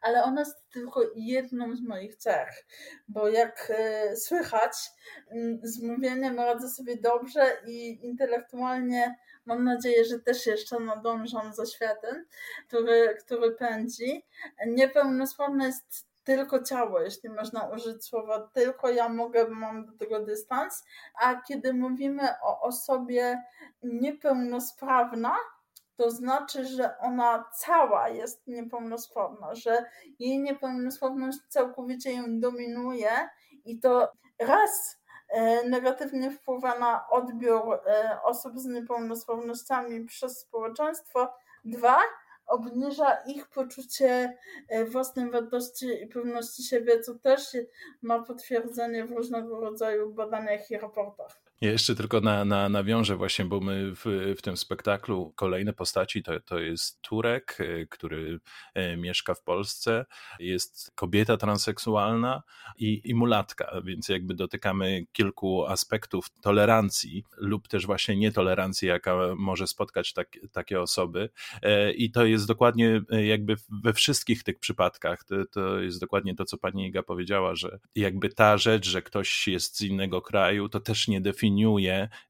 ale 0.00 0.22
ona 0.22 0.40
jest 0.40 0.68
tylko 0.72 1.00
jedną 1.16 1.76
z 1.76 1.82
moich 1.82 2.16
cech, 2.16 2.66
bo 3.08 3.28
jak 3.28 3.72
e, 3.76 4.16
słychać, 4.16 4.72
z 5.62 5.82
mówieniem 5.82 6.36
radzę 6.36 6.68
sobie 6.68 6.96
dobrze 6.96 7.56
i 7.66 8.06
intelektualnie 8.06 9.16
mam 9.46 9.64
nadzieję, 9.64 10.04
że 10.04 10.20
też 10.20 10.46
jeszcze 10.46 10.80
nadążam 10.80 11.52
za 11.52 11.66
światem, 11.66 12.26
który, 12.68 13.16
który 13.24 13.52
pędzi. 13.52 14.24
Niepełnosprawna 14.66 15.66
jest 15.66 16.13
tylko 16.24 16.62
ciało, 16.62 17.00
jeśli 17.00 17.30
można 17.30 17.68
użyć 17.68 18.04
słowa 18.04 18.48
tylko 18.52 18.88
ja 18.88 19.08
mogę, 19.08 19.48
mam 19.48 19.86
do 19.86 19.92
tego 19.92 20.20
dystans, 20.20 20.84
a 21.22 21.34
kiedy 21.36 21.74
mówimy 21.74 22.28
o 22.42 22.60
osobie 22.60 23.42
niepełnosprawna, 23.82 25.36
to 25.96 26.10
znaczy, 26.10 26.64
że 26.64 26.98
ona 26.98 27.44
cała 27.58 28.08
jest 28.08 28.46
niepełnosprawna, 28.46 29.54
że 29.54 29.84
jej 30.18 30.38
niepełnosprawność 30.38 31.38
całkowicie 31.48 32.12
ją 32.12 32.40
dominuje 32.40 33.10
i 33.64 33.80
to 33.80 34.12
raz 34.38 35.00
e, 35.28 35.68
negatywnie 35.68 36.30
wpływa 36.30 36.78
na 36.78 37.08
odbiór 37.08 37.80
e, 37.86 38.18
osób 38.22 38.58
z 38.58 38.64
niepełnosprawnościami 38.64 40.04
przez 40.04 40.38
społeczeństwo, 40.40 41.34
dwa 41.64 41.98
obniża 42.46 43.16
ich 43.26 43.48
poczucie 43.48 44.38
e, 44.68 44.84
własnej 44.84 45.30
wartości 45.30 46.02
i 46.02 46.06
pewności 46.06 46.62
siebie, 46.62 47.00
co 47.00 47.14
też 47.14 47.56
ma 48.02 48.22
potwierdzenie 48.22 49.04
w 49.04 49.12
różnego 49.12 49.60
rodzaju 49.60 50.14
badaniach 50.14 50.70
i 50.70 50.78
raportach. 50.78 51.43
Ja 51.60 51.70
jeszcze 51.70 51.94
tylko 51.94 52.20
na, 52.20 52.44
na, 52.44 52.68
nawiążę 52.68 53.16
właśnie, 53.16 53.44
bo 53.44 53.60
my 53.60 53.92
w, 53.94 54.34
w 54.38 54.42
tym 54.42 54.56
spektaklu 54.56 55.32
kolejne 55.36 55.72
postaci 55.72 56.22
to, 56.22 56.40
to 56.40 56.58
jest 56.58 57.02
Turek, 57.02 57.58
e, 57.60 57.86
który 57.86 58.40
e, 58.74 58.96
mieszka 58.96 59.34
w 59.34 59.42
Polsce, 59.42 60.04
jest 60.38 60.92
kobieta 60.94 61.36
transseksualna 61.36 62.42
i, 62.78 63.00
i 63.04 63.14
mulatka, 63.14 63.80
więc 63.84 64.08
jakby 64.08 64.34
dotykamy 64.34 65.06
kilku 65.12 65.66
aspektów 65.66 66.26
tolerancji 66.42 67.24
lub 67.36 67.68
też 67.68 67.86
właśnie 67.86 68.16
nietolerancji, 68.16 68.88
jaka 68.88 69.16
może 69.36 69.66
spotkać 69.66 70.12
tak, 70.12 70.28
takie 70.52 70.80
osoby. 70.80 71.30
I 71.96 72.10
to 72.10 72.24
jest 72.24 72.46
dokładnie 72.46 73.00
jakby 73.10 73.56
we 73.82 73.92
wszystkich 73.92 74.42
tych 74.42 74.58
przypadkach, 74.58 75.24
to, 75.24 75.36
to 75.50 75.80
jest 75.80 76.00
dokładnie 76.00 76.34
to, 76.34 76.44
co 76.44 76.58
pani 76.58 76.86
Iga 76.86 77.02
powiedziała, 77.02 77.54
że 77.54 77.78
jakby 77.94 78.28
ta 78.28 78.58
rzecz, 78.58 78.88
że 78.88 79.02
ktoś 79.02 79.48
jest 79.48 79.76
z 79.76 79.80
innego 79.80 80.22
kraju, 80.22 80.68
to 80.68 80.80
też 80.80 81.08
nie 81.08 81.20
definiuje, 81.20 81.43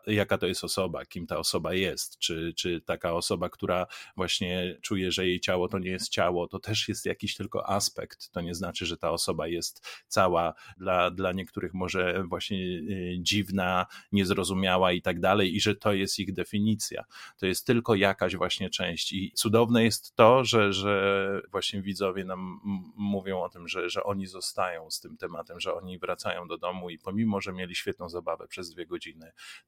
jaka 0.06 0.38
to 0.38 0.46
jest 0.46 0.64
osoba, 0.64 1.04
kim 1.04 1.26
ta 1.26 1.38
osoba 1.38 1.74
jest, 1.74 2.18
czy, 2.18 2.52
czy 2.56 2.80
taka 2.80 3.12
osoba, 3.12 3.48
która 3.48 3.86
właśnie 4.16 4.78
czuje, 4.82 5.12
że 5.12 5.26
jej 5.26 5.40
ciało 5.40 5.68
to 5.68 5.78
nie 5.78 5.90
jest 5.90 6.08
ciało, 6.08 6.48
to 6.48 6.58
też 6.58 6.88
jest 6.88 7.06
jakiś 7.06 7.34
tylko 7.34 7.70
aspekt. 7.70 8.30
To 8.30 8.40
nie 8.40 8.54
znaczy, 8.54 8.86
że 8.86 8.96
ta 8.96 9.10
osoba 9.10 9.46
jest 9.46 10.04
cała, 10.08 10.54
dla, 10.78 11.10
dla 11.10 11.32
niektórych 11.32 11.74
może 11.74 12.24
właśnie 12.28 12.58
y, 12.58 13.16
dziwna, 13.20 13.86
niezrozumiała 14.12 14.92
i 14.92 15.02
tak 15.02 15.20
dalej, 15.20 15.56
i 15.56 15.60
że 15.60 15.74
to 15.74 15.92
jest 15.92 16.18
ich 16.18 16.32
definicja. 16.32 17.04
To 17.38 17.46
jest 17.46 17.66
tylko 17.66 17.94
jakaś 17.94 18.36
właśnie 18.36 18.70
część. 18.70 19.12
I 19.12 19.32
cudowne 19.34 19.84
jest 19.84 20.16
to, 20.16 20.44
że, 20.44 20.72
że 20.72 21.42
właśnie 21.50 21.82
widzowie 21.82 22.24
nam 22.24 22.60
mówią 22.96 23.42
o 23.42 23.48
tym, 23.48 23.68
że, 23.68 23.90
że 23.90 24.04
oni 24.04 24.26
zostają 24.26 24.90
z 24.90 25.00
tym 25.00 25.16
tematem, 25.16 25.60
że 25.60 25.74
oni 25.74 25.98
wracają 25.98 26.48
do 26.48 26.58
domu 26.58 26.90
i 26.90 26.98
pomimo, 26.98 27.40
że 27.40 27.52
mieli 27.52 27.74
świetną 27.74 28.08
zabawę 28.08 28.48
przez 28.48 28.70
dwie 28.70 28.86
godziny, 28.86 29.03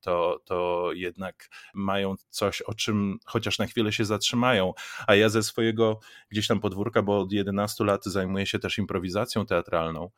to, 0.00 0.40
to 0.44 0.90
jednak 0.92 1.48
mają 1.74 2.14
coś, 2.30 2.62
o 2.62 2.74
czym 2.74 3.18
chociaż 3.24 3.58
na 3.58 3.66
chwilę 3.66 3.92
się 3.92 4.04
zatrzymają. 4.04 4.72
A 5.06 5.14
ja 5.14 5.28
ze 5.28 5.42
swojego 5.42 6.00
gdzieś 6.30 6.46
tam 6.46 6.60
podwórka, 6.60 7.02
bo 7.02 7.18
od 7.18 7.32
11 7.32 7.84
lat 7.84 8.04
zajmuję 8.04 8.46
się 8.46 8.58
też 8.58 8.78
improwizacją 8.78 9.46
teatralną, 9.46 10.10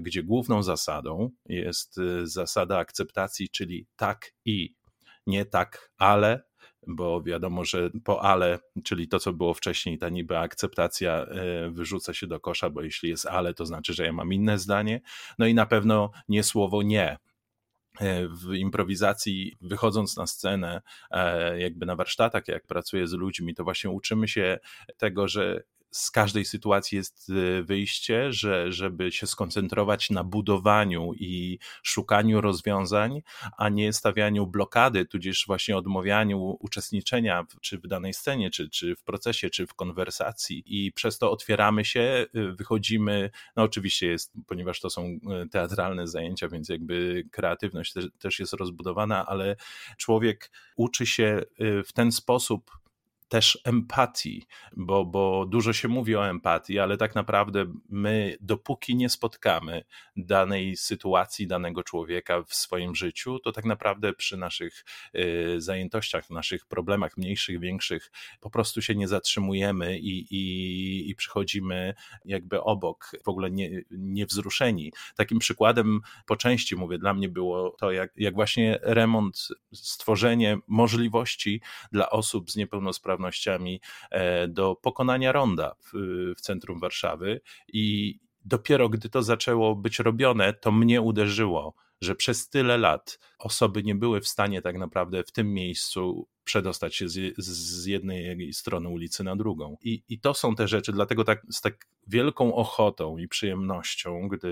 gdzie 0.00 0.22
główną 0.22 0.62
zasadą 0.62 1.30
jest 1.46 1.98
y, 1.98 2.26
zasada 2.26 2.78
akceptacji, 2.78 3.48
czyli 3.48 3.86
tak 3.96 4.32
i 4.44 4.74
nie 5.26 5.44
tak, 5.44 5.90
ale 5.98 6.42
bo 6.86 7.22
wiadomo, 7.22 7.64
że 7.64 7.90
po 8.04 8.22
ale, 8.22 8.58
czyli 8.84 9.08
to, 9.08 9.18
co 9.18 9.32
było 9.32 9.54
wcześniej, 9.54 9.98
ta 9.98 10.08
niby 10.08 10.38
akceptacja 10.38 11.12
e, 11.12 11.70
wyrzuca 11.70 12.14
się 12.14 12.26
do 12.26 12.40
kosza, 12.40 12.70
bo 12.70 12.82
jeśli 12.82 13.08
jest 13.08 13.26
ale, 13.26 13.54
to 13.54 13.66
znaczy, 13.66 13.94
że 13.94 14.04
ja 14.04 14.12
mam 14.12 14.32
inne 14.32 14.58
zdanie. 14.58 15.00
No 15.38 15.46
i 15.46 15.54
na 15.54 15.66
pewno 15.66 16.10
nie 16.28 16.42
słowo 16.42 16.82
nie 16.82 17.16
w 18.28 18.54
improwizacji, 18.54 19.56
wychodząc 19.60 20.16
na 20.16 20.26
scenę, 20.26 20.82
e, 21.10 21.60
jakby 21.60 21.86
na 21.86 21.96
warsztatach, 21.96 22.48
jak 22.48 22.66
pracuję 22.66 23.06
z 23.06 23.12
ludźmi, 23.12 23.54
to 23.54 23.64
właśnie 23.64 23.90
uczymy 23.90 24.28
się 24.28 24.58
tego, 24.96 25.28
że 25.28 25.62
z 25.92 26.10
każdej 26.10 26.44
sytuacji 26.44 26.96
jest 26.96 27.28
y, 27.28 27.62
wyjście, 27.62 28.32
że, 28.32 28.72
żeby 28.72 29.12
się 29.12 29.26
skoncentrować 29.26 30.10
na 30.10 30.24
budowaniu 30.24 31.12
i 31.14 31.58
szukaniu 31.82 32.40
rozwiązań, 32.40 33.22
a 33.58 33.68
nie 33.68 33.92
stawianiu 33.92 34.46
blokady, 34.46 35.04
tudzież 35.04 35.44
właśnie 35.46 35.76
odmawianiu 35.76 36.56
uczestniczenia 36.60 37.46
czy 37.60 37.78
w 37.78 37.86
danej 37.86 38.14
scenie, 38.14 38.50
czy, 38.50 38.70
czy 38.70 38.96
w 38.96 39.02
procesie, 39.02 39.50
czy 39.50 39.66
w 39.66 39.74
konwersacji. 39.74 40.62
I 40.66 40.92
przez 40.92 41.18
to 41.18 41.30
otwieramy 41.30 41.84
się, 41.84 42.26
y, 42.36 42.52
wychodzimy. 42.52 43.30
No, 43.56 43.62
oczywiście 43.62 44.06
jest, 44.06 44.32
ponieważ 44.46 44.80
to 44.80 44.90
są 44.90 45.06
y, 45.06 45.48
teatralne 45.48 46.08
zajęcia, 46.08 46.48
więc 46.48 46.68
jakby 46.68 47.24
kreatywność 47.30 47.94
też 48.18 48.40
jest 48.40 48.52
rozbudowana, 48.52 49.26
ale 49.26 49.56
człowiek 49.96 50.50
uczy 50.76 51.06
się 51.06 51.40
w 51.86 51.92
ten 51.92 52.12
sposób 52.12 52.81
też 53.32 53.58
empatii, 53.64 54.46
bo, 54.76 55.04
bo 55.04 55.46
dużo 55.46 55.72
się 55.72 55.88
mówi 55.88 56.16
o 56.16 56.28
empatii, 56.28 56.78
ale 56.78 56.96
tak 56.96 57.14
naprawdę 57.14 57.66
my, 57.88 58.36
dopóki 58.40 58.96
nie 58.96 59.08
spotkamy 59.08 59.84
danej 60.16 60.76
sytuacji, 60.76 61.46
danego 61.46 61.82
człowieka 61.82 62.42
w 62.42 62.54
swoim 62.54 62.94
życiu, 62.94 63.38
to 63.38 63.52
tak 63.52 63.64
naprawdę 63.64 64.12
przy 64.12 64.36
naszych 64.36 64.84
y, 65.14 65.54
zajętościach, 65.58 66.30
naszych 66.30 66.66
problemach 66.66 67.16
mniejszych, 67.16 67.60
większych, 67.60 68.10
po 68.40 68.50
prostu 68.50 68.82
się 68.82 68.94
nie 68.94 69.08
zatrzymujemy 69.08 69.98
i, 69.98 70.26
i, 70.30 71.10
i 71.10 71.14
przychodzimy 71.14 71.94
jakby 72.24 72.62
obok, 72.62 73.10
w 73.24 73.28
ogóle 73.28 73.50
nie, 73.50 73.82
niewzruszeni. 73.90 74.92
Takim 75.16 75.38
przykładem 75.38 76.00
po 76.26 76.36
części, 76.36 76.76
mówię, 76.76 76.98
dla 76.98 77.14
mnie 77.14 77.28
było 77.28 77.70
to, 77.70 77.92
jak, 77.92 78.12
jak 78.16 78.34
właśnie 78.34 78.78
remont, 78.82 79.48
stworzenie 79.72 80.58
możliwości 80.66 81.60
dla 81.92 82.10
osób 82.10 82.50
z 82.50 82.56
niepełnosprawnościami 82.56 83.21
e, 84.10 84.48
do 84.48 84.76
pokonania 84.76 85.32
ronda 85.32 85.74
w, 85.80 85.92
w 86.36 86.40
centrum 86.40 86.80
Warszawy. 86.80 87.40
I 87.72 88.18
dopiero 88.44 88.88
gdy 88.88 89.08
to 89.08 89.22
zaczęło 89.22 89.76
być 89.76 89.98
robione, 89.98 90.52
to 90.52 90.72
mnie 90.72 91.00
uderzyło, 91.00 91.74
że 92.00 92.14
przez 92.14 92.48
tyle 92.48 92.78
lat 92.78 93.18
osoby 93.38 93.82
nie 93.82 93.94
były 93.94 94.20
w 94.20 94.28
stanie 94.28 94.62
tak 94.62 94.78
naprawdę 94.78 95.24
w 95.24 95.32
tym 95.32 95.54
miejscu 95.54 96.28
przedostać 96.44 96.96
się 96.96 97.08
z, 97.08 97.38
z 97.38 97.86
jednej 97.86 98.52
strony 98.52 98.88
ulicy 98.88 99.24
na 99.24 99.36
drugą. 99.36 99.76
I, 99.82 100.02
I 100.08 100.18
to 100.18 100.34
są 100.34 100.54
te 100.54 100.68
rzeczy, 100.68 100.92
dlatego 100.92 101.24
tak 101.24 101.42
z 101.50 101.60
tak 101.60 101.86
wielką 102.06 102.54
ochotą 102.54 103.18
i 103.18 103.28
przyjemnością, 103.28 104.28
gdy 104.28 104.48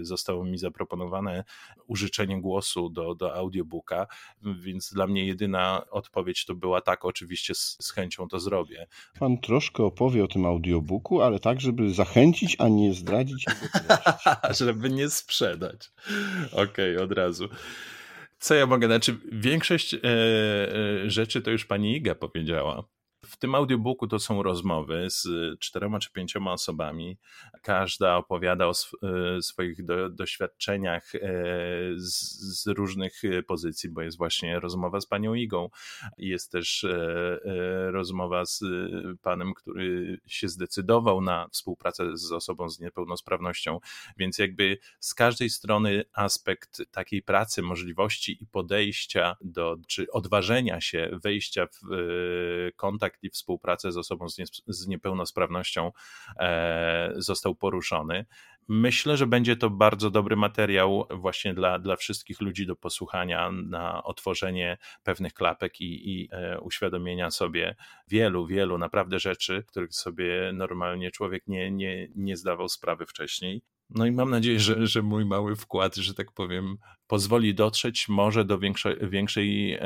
y, 0.00 0.04
zostało 0.04 0.44
mi 0.44 0.58
zaproponowane 0.58 1.44
użyczenie 1.86 2.40
głosu 2.40 2.90
do, 2.90 3.14
do 3.14 3.34
audiobooka, 3.34 4.06
więc 4.42 4.92
dla 4.92 5.06
mnie 5.06 5.26
jedyna 5.26 5.84
odpowiedź 5.90 6.44
to 6.44 6.54
była 6.54 6.80
tak, 6.80 7.04
oczywiście 7.04 7.54
z, 7.54 7.76
z 7.80 7.90
chęcią 7.90 8.28
to 8.28 8.40
zrobię. 8.40 8.86
Pan 9.18 9.38
troszkę 9.38 9.84
opowie 9.84 10.24
o 10.24 10.28
tym 10.28 10.46
audiobooku, 10.46 11.22
ale 11.22 11.38
tak, 11.40 11.60
żeby 11.60 11.94
zachęcić, 11.94 12.56
a 12.58 12.68
nie 12.68 12.94
zdradzić. 12.94 13.44
żeby 14.60 14.90
nie 14.90 15.10
sprzedać. 15.10 15.90
Okej, 16.52 16.94
okay, 16.96 17.04
od 17.04 17.12
razu 17.12 17.48
co 18.40 18.54
ja 18.54 18.66
mogę, 18.66 18.86
znaczy 18.86 19.16
większość 19.32 19.94
e, 19.94 19.98
e, 20.04 21.10
rzeczy 21.10 21.42
to 21.42 21.50
już 21.50 21.64
pani 21.64 21.96
Iga 21.96 22.14
powiedziała. 22.14 22.84
W 23.30 23.36
tym 23.36 23.54
audiobooku 23.54 24.06
to 24.06 24.18
są 24.18 24.42
rozmowy 24.42 25.06
z 25.10 25.28
czterema 25.58 25.98
czy 25.98 26.12
pięcioma 26.12 26.52
osobami. 26.52 27.18
Każda 27.62 28.16
opowiada 28.16 28.66
o 28.66 28.72
e, 28.72 29.42
swoich 29.42 29.84
do, 29.84 30.10
doświadczeniach 30.10 31.14
e, 31.14 31.20
z, 31.96 32.62
z, 32.62 32.66
różnych 32.66 33.22
pozycji, 33.46 33.90
bo 33.90 34.02
jest 34.02 34.18
właśnie 34.18 34.60
rozmowa 34.60 35.00
z 35.00 35.06
panią 35.06 35.34
Igą, 35.34 35.68
jest 36.18 36.52
też 36.52 36.84
e, 36.84 37.40
rozmowa 37.90 38.44
z 38.44 38.62
panem, 39.22 39.54
który 39.54 40.20
się 40.26 40.48
zdecydował 40.48 41.20
na 41.20 41.48
współpracę 41.48 42.16
z 42.16 42.32
osobą 42.32 42.68
z 42.68 42.80
niepełnosprawnością, 42.80 43.78
więc 44.16 44.38
jakby 44.38 44.78
z 45.00 45.14
każdej 45.14 45.50
strony 45.50 46.04
aspekt 46.12 46.82
takiej 46.90 47.22
pracy, 47.22 47.62
możliwości 47.62 48.42
i 48.42 48.46
podejścia 48.46 49.36
do, 49.40 49.76
czy 49.88 50.10
odważenia 50.12 50.80
się, 50.80 51.10
wejścia 51.22 51.66
w 51.66 51.80
kontakt 52.76 53.19
i 53.22 53.30
współpracę 53.30 53.92
z 53.92 53.96
osobą 53.96 54.28
z, 54.28 54.38
nie, 54.38 54.44
z 54.66 54.86
niepełnosprawnością 54.86 55.92
e, 56.38 57.12
został 57.16 57.54
poruszony. 57.54 58.26
Myślę, 58.68 59.16
że 59.16 59.26
będzie 59.26 59.56
to 59.56 59.70
bardzo 59.70 60.10
dobry 60.10 60.36
materiał 60.36 61.06
właśnie 61.10 61.54
dla, 61.54 61.78
dla 61.78 61.96
wszystkich 61.96 62.40
ludzi 62.40 62.66
do 62.66 62.76
posłuchania, 62.76 63.50
na 63.50 64.02
otworzenie 64.02 64.78
pewnych 65.02 65.34
klapek 65.34 65.80
i, 65.80 66.10
i 66.10 66.28
e, 66.32 66.60
uświadomienia 66.60 67.30
sobie 67.30 67.76
wielu, 68.08 68.46
wielu 68.46 68.78
naprawdę 68.78 69.18
rzeczy, 69.18 69.64
których 69.66 69.94
sobie 69.94 70.50
normalnie 70.54 71.10
człowiek 71.10 71.46
nie, 71.46 71.70
nie, 71.70 72.08
nie 72.14 72.36
zdawał 72.36 72.68
sprawy 72.68 73.06
wcześniej. 73.06 73.62
No 73.94 74.06
i 74.06 74.12
mam 74.12 74.30
nadzieję, 74.30 74.60
że, 74.60 74.86
że 74.86 75.02
mój 75.02 75.24
mały 75.24 75.56
wkład, 75.56 75.96
że 75.96 76.14
tak 76.14 76.32
powiem, 76.32 76.78
pozwoli 77.06 77.54
dotrzeć 77.54 78.08
może 78.08 78.44
do 78.44 78.58
większej, 78.58 78.96
większej 79.02 79.78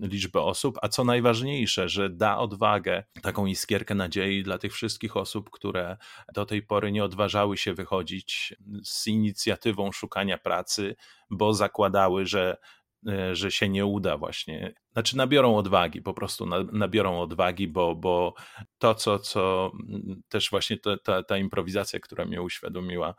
liczby 0.00 0.40
osób, 0.40 0.78
a 0.82 0.88
co 0.88 1.04
najważniejsze, 1.04 1.88
że 1.88 2.10
da 2.10 2.38
odwagę, 2.38 3.04
taką 3.22 3.46
iskierkę 3.46 3.94
nadziei 3.94 4.42
dla 4.42 4.58
tych 4.58 4.72
wszystkich 4.72 5.16
osób, 5.16 5.50
które 5.50 5.96
do 6.34 6.46
tej 6.46 6.62
pory 6.62 6.92
nie 6.92 7.04
odważały 7.04 7.56
się 7.56 7.74
wychodzić 7.74 8.54
z 8.84 9.06
inicjatywą 9.06 9.92
szukania 9.92 10.38
pracy, 10.38 10.96
bo 11.30 11.54
zakładały, 11.54 12.26
że 12.26 12.56
że 13.32 13.50
się 13.50 13.68
nie 13.68 13.86
uda 13.86 14.16
właśnie. 14.16 14.74
Znaczy 14.92 15.16
nabiorą 15.16 15.56
odwagi, 15.56 16.02
po 16.02 16.14
prostu 16.14 16.46
nabiorą 16.72 17.20
odwagi, 17.20 17.68
bo, 17.68 17.94
bo 17.94 18.34
to, 18.78 18.94
co, 18.94 19.18
co 19.18 19.72
też 20.28 20.50
właśnie 20.50 20.78
ta, 20.78 20.96
ta, 20.96 21.22
ta 21.22 21.38
improwizacja, 21.38 22.00
która 22.00 22.24
mnie 22.24 22.42
uświadomiła, 22.42 23.14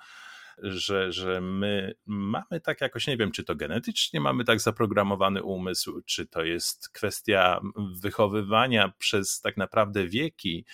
że, 0.57 1.11
że 1.11 1.41
my 1.41 1.93
mamy 2.05 2.61
tak 2.63 2.81
jakoś, 2.81 3.07
nie 3.07 3.17
wiem, 3.17 3.31
czy 3.31 3.43
to 3.43 3.55
genetycznie 3.55 4.21
mamy 4.21 4.43
tak 4.43 4.59
zaprogramowany 4.59 5.43
umysł, 5.43 6.01
czy 6.05 6.27
to 6.27 6.43
jest 6.43 6.89
kwestia 6.89 7.61
wychowywania 8.01 8.93
przez 8.97 9.41
tak 9.41 9.57
naprawdę 9.57 10.07
wieki. 10.07 10.65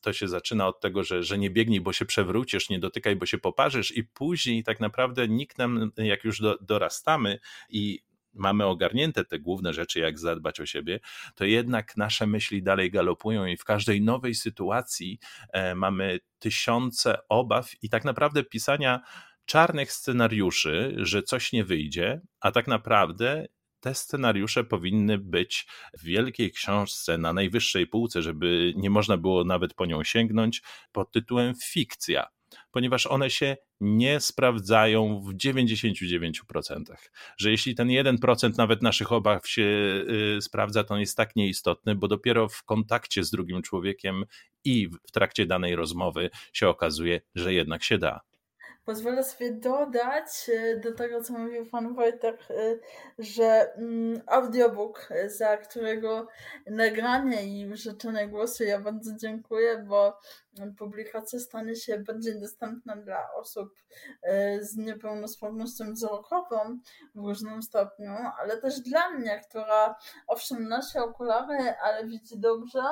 To 0.00 0.12
się 0.12 0.28
zaczyna 0.28 0.68
od 0.68 0.80
tego, 0.80 1.04
że, 1.04 1.22
że 1.22 1.38
nie 1.38 1.50
biegnij, 1.50 1.80
bo 1.80 1.92
się 1.92 2.04
przewrócisz, 2.04 2.70
nie 2.70 2.78
dotykaj, 2.78 3.16
bo 3.16 3.26
się 3.26 3.38
poparzysz, 3.38 3.96
i 3.96 4.04
później 4.04 4.64
tak 4.64 4.80
naprawdę 4.80 5.28
nikt 5.28 5.58
nam, 5.58 5.92
jak 5.96 6.24
już 6.24 6.40
do, 6.40 6.58
dorastamy 6.60 7.38
i 7.68 8.00
mamy 8.34 8.66
ogarnięte 8.66 9.24
te 9.24 9.38
główne 9.38 9.72
rzeczy, 9.72 10.00
jak 10.00 10.18
zadbać 10.18 10.60
o 10.60 10.66
siebie, 10.66 11.00
to 11.34 11.44
jednak 11.44 11.96
nasze 11.96 12.26
myśli 12.26 12.62
dalej 12.62 12.90
galopują 12.90 13.46
i 13.46 13.56
w 13.56 13.64
każdej 13.64 14.02
nowej 14.02 14.34
sytuacji 14.34 15.18
e, 15.52 15.74
mamy 15.74 16.20
tysiące 16.38 17.18
obaw 17.28 17.70
i 17.82 17.88
tak 17.88 18.04
naprawdę 18.04 18.44
pisania 18.44 19.00
czarnych 19.44 19.92
scenariuszy, 19.92 20.94
że 20.96 21.22
coś 21.22 21.52
nie 21.52 21.64
wyjdzie, 21.64 22.20
a 22.40 22.52
tak 22.52 22.66
naprawdę 22.66 23.46
te 23.80 23.94
scenariusze 23.94 24.64
powinny 24.64 25.18
być 25.18 25.66
w 25.98 26.04
wielkiej 26.04 26.52
książce 26.52 27.18
na 27.18 27.32
najwyższej 27.32 27.86
półce, 27.86 28.22
żeby 28.22 28.72
nie 28.76 28.90
można 28.90 29.16
było 29.16 29.44
nawet 29.44 29.74
po 29.74 29.86
nią 29.86 30.04
sięgnąć, 30.04 30.62
pod 30.92 31.12
tytułem 31.12 31.54
fikcja 31.64 32.26
ponieważ 32.74 33.06
one 33.06 33.30
się 33.30 33.56
nie 33.80 34.20
sprawdzają 34.20 35.20
w 35.20 35.34
99%. 35.34 36.32
Że 37.38 37.50
jeśli 37.50 37.74
ten 37.74 37.88
1% 37.88 38.58
nawet 38.58 38.82
naszych 38.82 39.12
obaw 39.12 39.48
się 39.48 39.62
y, 40.36 40.42
sprawdza, 40.42 40.84
to 40.84 40.94
on 40.94 41.00
jest 41.00 41.16
tak 41.16 41.36
nieistotny, 41.36 41.94
bo 41.94 42.08
dopiero 42.08 42.48
w 42.48 42.64
kontakcie 42.64 43.24
z 43.24 43.30
drugim 43.30 43.62
człowiekiem 43.62 44.24
i 44.64 44.88
w 44.88 45.12
trakcie 45.12 45.46
danej 45.46 45.76
rozmowy 45.76 46.30
się 46.52 46.68
okazuje, 46.68 47.20
że 47.34 47.54
jednak 47.54 47.84
się 47.84 47.98
da. 47.98 48.20
Pozwolę 48.84 49.24
sobie 49.24 49.52
dodać 49.52 50.50
e, 50.54 50.76
do 50.76 50.92
tego, 50.92 51.22
co 51.22 51.32
mówił 51.32 51.66
pan 51.66 51.94
Wojtek, 51.94 52.38
e, 52.50 52.54
że 53.18 53.74
mm, 53.74 54.20
audiobook, 54.26 55.08
e, 55.10 55.30
za 55.30 55.56
którego 55.56 56.28
nagranie 56.66 57.44
i 57.44 57.76
życzone 57.76 58.28
głosy 58.28 58.64
ja 58.64 58.80
bardzo 58.80 59.10
dziękuję, 59.16 59.78
bo 59.78 60.18
publikacja 60.78 61.40
stanie 61.40 61.76
się 61.76 61.98
bardziej 61.98 62.40
dostępna 62.40 62.96
dla 62.96 63.32
osób 63.34 63.68
z 64.60 64.76
niepełnosprawnością 64.76 65.92
wzrokową 65.92 66.78
w 67.14 67.18
różnym 67.18 67.62
stopniu, 67.62 68.10
ale 68.38 68.56
też 68.56 68.80
dla 68.80 69.10
mnie, 69.10 69.40
która 69.48 69.94
owszem 70.26 70.68
nosi 70.68 70.98
okulary, 70.98 71.74
ale 71.82 72.06
widzi 72.06 72.38
dobrze, 72.38 72.82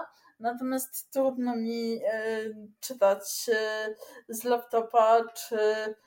Natomiast 0.42 1.10
trudno 1.10 1.56
mi 1.56 2.00
e, 2.04 2.44
czytać 2.80 3.50
e, 3.52 3.94
z 4.28 4.44
laptopa, 4.44 5.20
czy, 5.34 5.58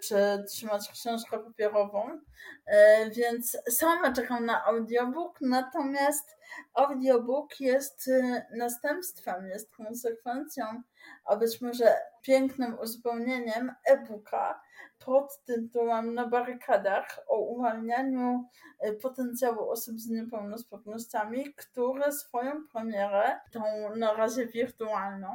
czy 0.03 0.43
trzymać 0.49 0.91
książkę 0.91 1.39
papierową, 1.39 2.21
e, 2.65 3.09
więc 3.09 3.57
sama 3.69 4.13
czekam 4.13 4.45
na 4.45 4.65
audiobook, 4.65 5.41
natomiast 5.41 6.37
audiobook 6.73 7.59
jest 7.59 8.09
następstwem, 8.51 9.47
jest 9.47 9.75
konsekwencją, 9.75 10.83
a 11.25 11.35
być 11.35 11.61
może 11.61 11.95
pięknym 12.21 12.79
uzupełnieniem 12.79 13.71
e-booka, 13.85 14.61
pod 15.05 15.45
tytułem 15.45 16.13
Na 16.13 16.27
barykadach 16.27 17.19
o 17.27 17.39
uwalnianiu 17.39 18.45
e, 18.79 18.93
potencjału 18.93 19.69
osób 19.69 19.99
z 19.99 20.09
niepełnosprawnościami, 20.09 21.53
które 21.53 22.11
swoją 22.11 22.67
premierę, 22.67 23.39
tą 23.51 23.61
na 23.95 24.13
razie 24.13 24.45
wirtualną, 24.45 25.29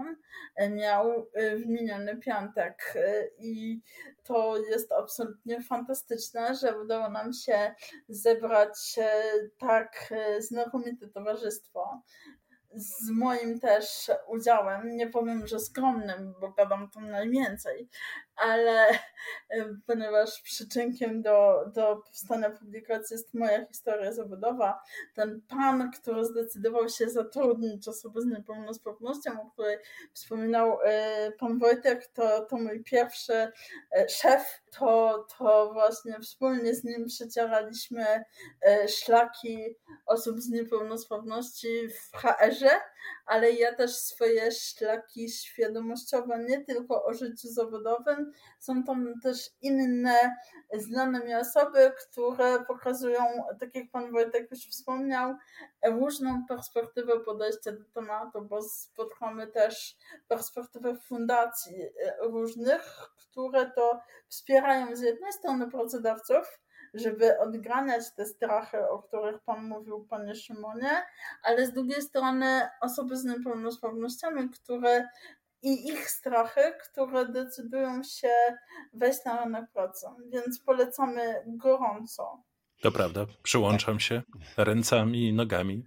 e, 0.56 0.70
miał 0.70 1.26
e, 1.34 1.56
w 1.56 1.66
miniony 1.66 2.16
piątek. 2.16 2.94
I 3.38 3.80
to 4.24 4.58
jest 4.58 4.92
absolutnie 4.92 5.62
fantastyczne, 5.62 6.54
że 6.54 6.80
udało 6.80 7.08
nam 7.10 7.32
się 7.32 7.74
zebrać 8.08 8.98
tak 9.58 10.14
znakomite 10.38 11.08
towarzystwo 11.08 12.02
z 12.74 13.10
moim 13.10 13.60
też 13.60 14.10
udziałem, 14.28 14.96
nie 14.96 15.06
powiem, 15.06 15.46
że 15.46 15.60
skromnym, 15.60 16.34
bo 16.40 16.48
gadam 16.52 16.90
tam 16.90 17.10
najwięcej, 17.10 17.88
ale 18.36 18.86
ponieważ 19.86 20.42
przyczynkiem 20.42 21.22
do, 21.22 21.64
do 21.74 21.96
powstania 21.96 22.50
publikacji 22.50 23.14
jest 23.14 23.34
moja 23.34 23.66
historia 23.66 24.12
zawodowa, 24.12 24.82
ten 25.14 25.40
pan, 25.48 25.90
który 25.90 26.24
zdecydował 26.24 26.88
się 26.88 27.10
zatrudnić 27.10 27.88
osobę 27.88 28.20
z 28.20 28.26
niepełnosprawnością, 28.26 29.42
o 29.42 29.50
której 29.50 29.78
wspominał 30.12 30.78
e, 30.84 31.32
pan 31.32 31.58
Wojtek, 31.58 32.06
to, 32.06 32.44
to 32.44 32.56
mój 32.56 32.84
pierwszy 32.84 33.52
e, 33.92 34.08
szef, 34.08 34.62
to, 34.78 35.26
to 35.38 35.70
właśnie 35.72 36.20
wspólnie 36.20 36.74
z 36.74 36.84
nim 36.84 37.06
przecieraliśmy 37.06 38.24
szlaki 38.88 39.76
osób 40.06 40.40
z 40.40 40.50
niepełnosprawności 40.50 41.88
w 41.88 42.16
HR-ze, 42.16 42.80
ale 43.30 43.52
ja 43.52 43.74
też 43.74 43.90
swoje 43.90 44.52
szlaki 44.52 45.30
świadomościowe, 45.30 46.44
nie 46.48 46.64
tylko 46.64 47.04
o 47.04 47.14
życiu 47.14 47.48
zawodowym, 47.48 48.32
są 48.58 48.84
tam 48.84 49.14
też 49.22 49.50
inne 49.62 50.36
znane 50.74 51.20
mi 51.24 51.34
osoby, 51.34 51.92
które 51.98 52.64
pokazują, 52.64 53.20
tak 53.60 53.74
jak 53.74 53.90
pan 53.92 54.12
Wojtek 54.12 54.50
już 54.50 54.60
wspomniał, 54.60 55.34
różną 55.84 56.46
perspektywę 56.48 57.20
podejścia 57.20 57.72
do 57.72 57.84
tematu, 57.94 58.42
bo 58.42 58.62
spotkamy 58.62 59.46
też 59.46 59.96
perspektywę 60.28 60.96
fundacji 60.96 61.86
różnych, 62.20 62.82
które 63.16 63.70
to 63.70 64.00
wspierają 64.28 64.96
z 64.96 65.00
jednej 65.00 65.32
strony 65.32 65.70
pracodawców, 65.70 66.60
żeby 66.94 67.38
odganiać 67.38 68.14
te 68.16 68.26
strachy, 68.26 68.88
o 68.88 69.02
których 69.02 69.40
Pan 69.40 69.64
mówił, 69.64 70.06
Panie 70.10 70.34
Szymonie, 70.34 71.02
ale 71.42 71.66
z 71.66 71.72
drugiej 71.72 72.02
strony 72.02 72.68
osoby 72.80 73.16
z 73.16 73.24
niepełnosprawnościami, 73.24 74.50
które 74.50 75.08
i 75.62 75.88
ich 75.88 76.10
strachy, 76.10 76.60
które 76.82 77.26
decydują 77.26 78.02
się 78.02 78.32
wejść 78.92 79.24
na 79.24 79.44
rynek 79.44 79.70
pracy. 79.72 80.06
Więc 80.32 80.60
polecamy 80.60 81.42
gorąco. 81.46 82.42
To 82.82 82.92
prawda, 82.92 83.26
przyłączam 83.42 84.00
się 84.00 84.22
ręcami 84.56 85.32
nogami 85.32 85.86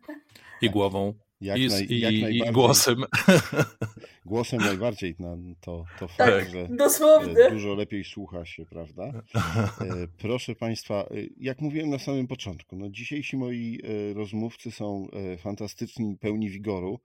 i 0.62 0.70
głową 0.70 1.14
jak 1.44 1.60
I, 1.60 1.68
naj, 1.68 1.86
i, 1.90 2.38
i 2.38 2.52
głosem. 2.52 3.04
Głosem 4.26 4.60
najbardziej 4.60 5.16
no, 5.20 5.38
to, 5.62 5.86
to 6.00 6.08
tak, 6.08 6.18
fakt, 6.18 6.52
że 6.52 6.68
dosłownie. 6.68 7.50
dużo 7.50 7.74
lepiej 7.74 8.04
słucha 8.04 8.46
się, 8.46 8.66
prawda? 8.66 9.04
E, 9.04 10.08
proszę 10.18 10.56
Państwa, 10.56 11.02
e, 11.02 11.08
jak 11.38 11.62
mówiłem 11.62 11.90
na 11.90 12.00
samym 12.00 12.28
początku, 12.28 12.76
no 12.76 12.90
dzisiejsi 12.90 13.38
moi 13.38 13.80
e, 13.84 14.14
rozmówcy 14.14 14.72
są 14.72 15.08
fantastyczni, 15.38 16.18
pełni 16.18 16.50
wigoru, 16.50 17.00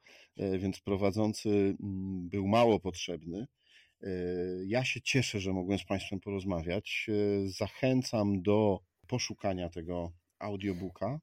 więc 0.59 0.81
prowadzący 0.81 1.49
mm, 1.49 2.29
był 2.29 2.49
mało 2.49 2.81
potrzebny. 2.81 3.47
Ja 4.67 4.85
się 4.85 5.01
cieszę, 5.01 5.41
że 5.41 5.53
mogłem 5.53 5.79
z 5.79 5.85
Państwem 5.85 6.21
porozmawiać. 6.21 7.07
Zachęcam 7.47 8.43
do 8.43 8.81
poszukania 9.07 9.69
tego 9.69 10.13
audiobooka. 10.39 11.21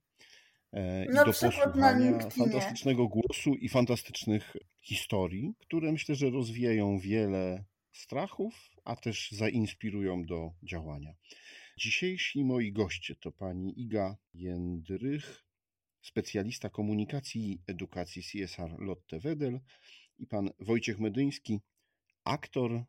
E, 0.75 1.05
i 1.05 1.13
do 1.13 1.25
posłuchania 1.25 2.19
fantastycznego 2.29 3.07
głosu 3.07 3.55
i 3.55 3.69
fantastycznych 3.69 4.55
historii, 4.81 5.55
które 5.59 5.91
myślę, 5.91 6.15
że 6.15 6.29
rozwieją 6.29 6.99
wiele 6.99 7.65
strachów, 7.91 8.69
a 8.83 8.95
też 8.95 9.31
zainspirują 9.31 10.25
do 10.25 10.51
działania. 10.63 11.13
Dzisiejsi 11.77 12.43
moi 12.43 12.71
goście 12.71 13.15
to 13.15 13.31
pani 13.31 13.81
Iga 13.81 14.17
Jędrych, 14.33 15.45
specjalista 16.01 16.69
komunikacji 16.69 17.51
i 17.51 17.59
edukacji 17.67 18.23
CSR 18.23 18.79
Lotte 18.79 19.19
Wedel 19.19 19.59
i 20.17 20.27
pan 20.27 20.49
Wojciech 20.59 20.99
Medyński, 20.99 21.59
aktor 22.23 22.83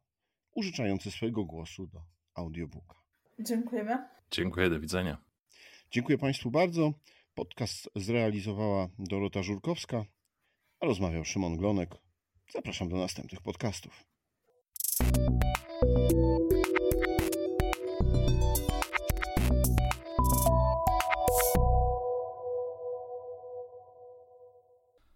użyczający 0.55 1.11
swojego 1.11 1.45
głosu 1.45 1.87
do 1.87 2.03
audiobooka. 2.35 3.03
Dziękujemy. 3.41 3.99
Dziękuję, 4.31 4.71
do 4.71 4.81
widzenia. 4.81 5.19
Dziękuję 5.91 6.19
Państwu 6.19 6.51
bardzo. 6.51 6.93
Podcast 7.37 7.91
zrealizowała 7.97 8.89
Dorota 8.99 9.43
Żurkowska, 9.43 10.05
a 10.81 10.87
rozmawiał 10.87 11.25
Szymon 11.25 11.57
Glonek. 11.57 11.95
Zapraszam 12.53 12.89
do 12.89 12.97
następnych 12.97 13.41
podcastów. 13.43 14.05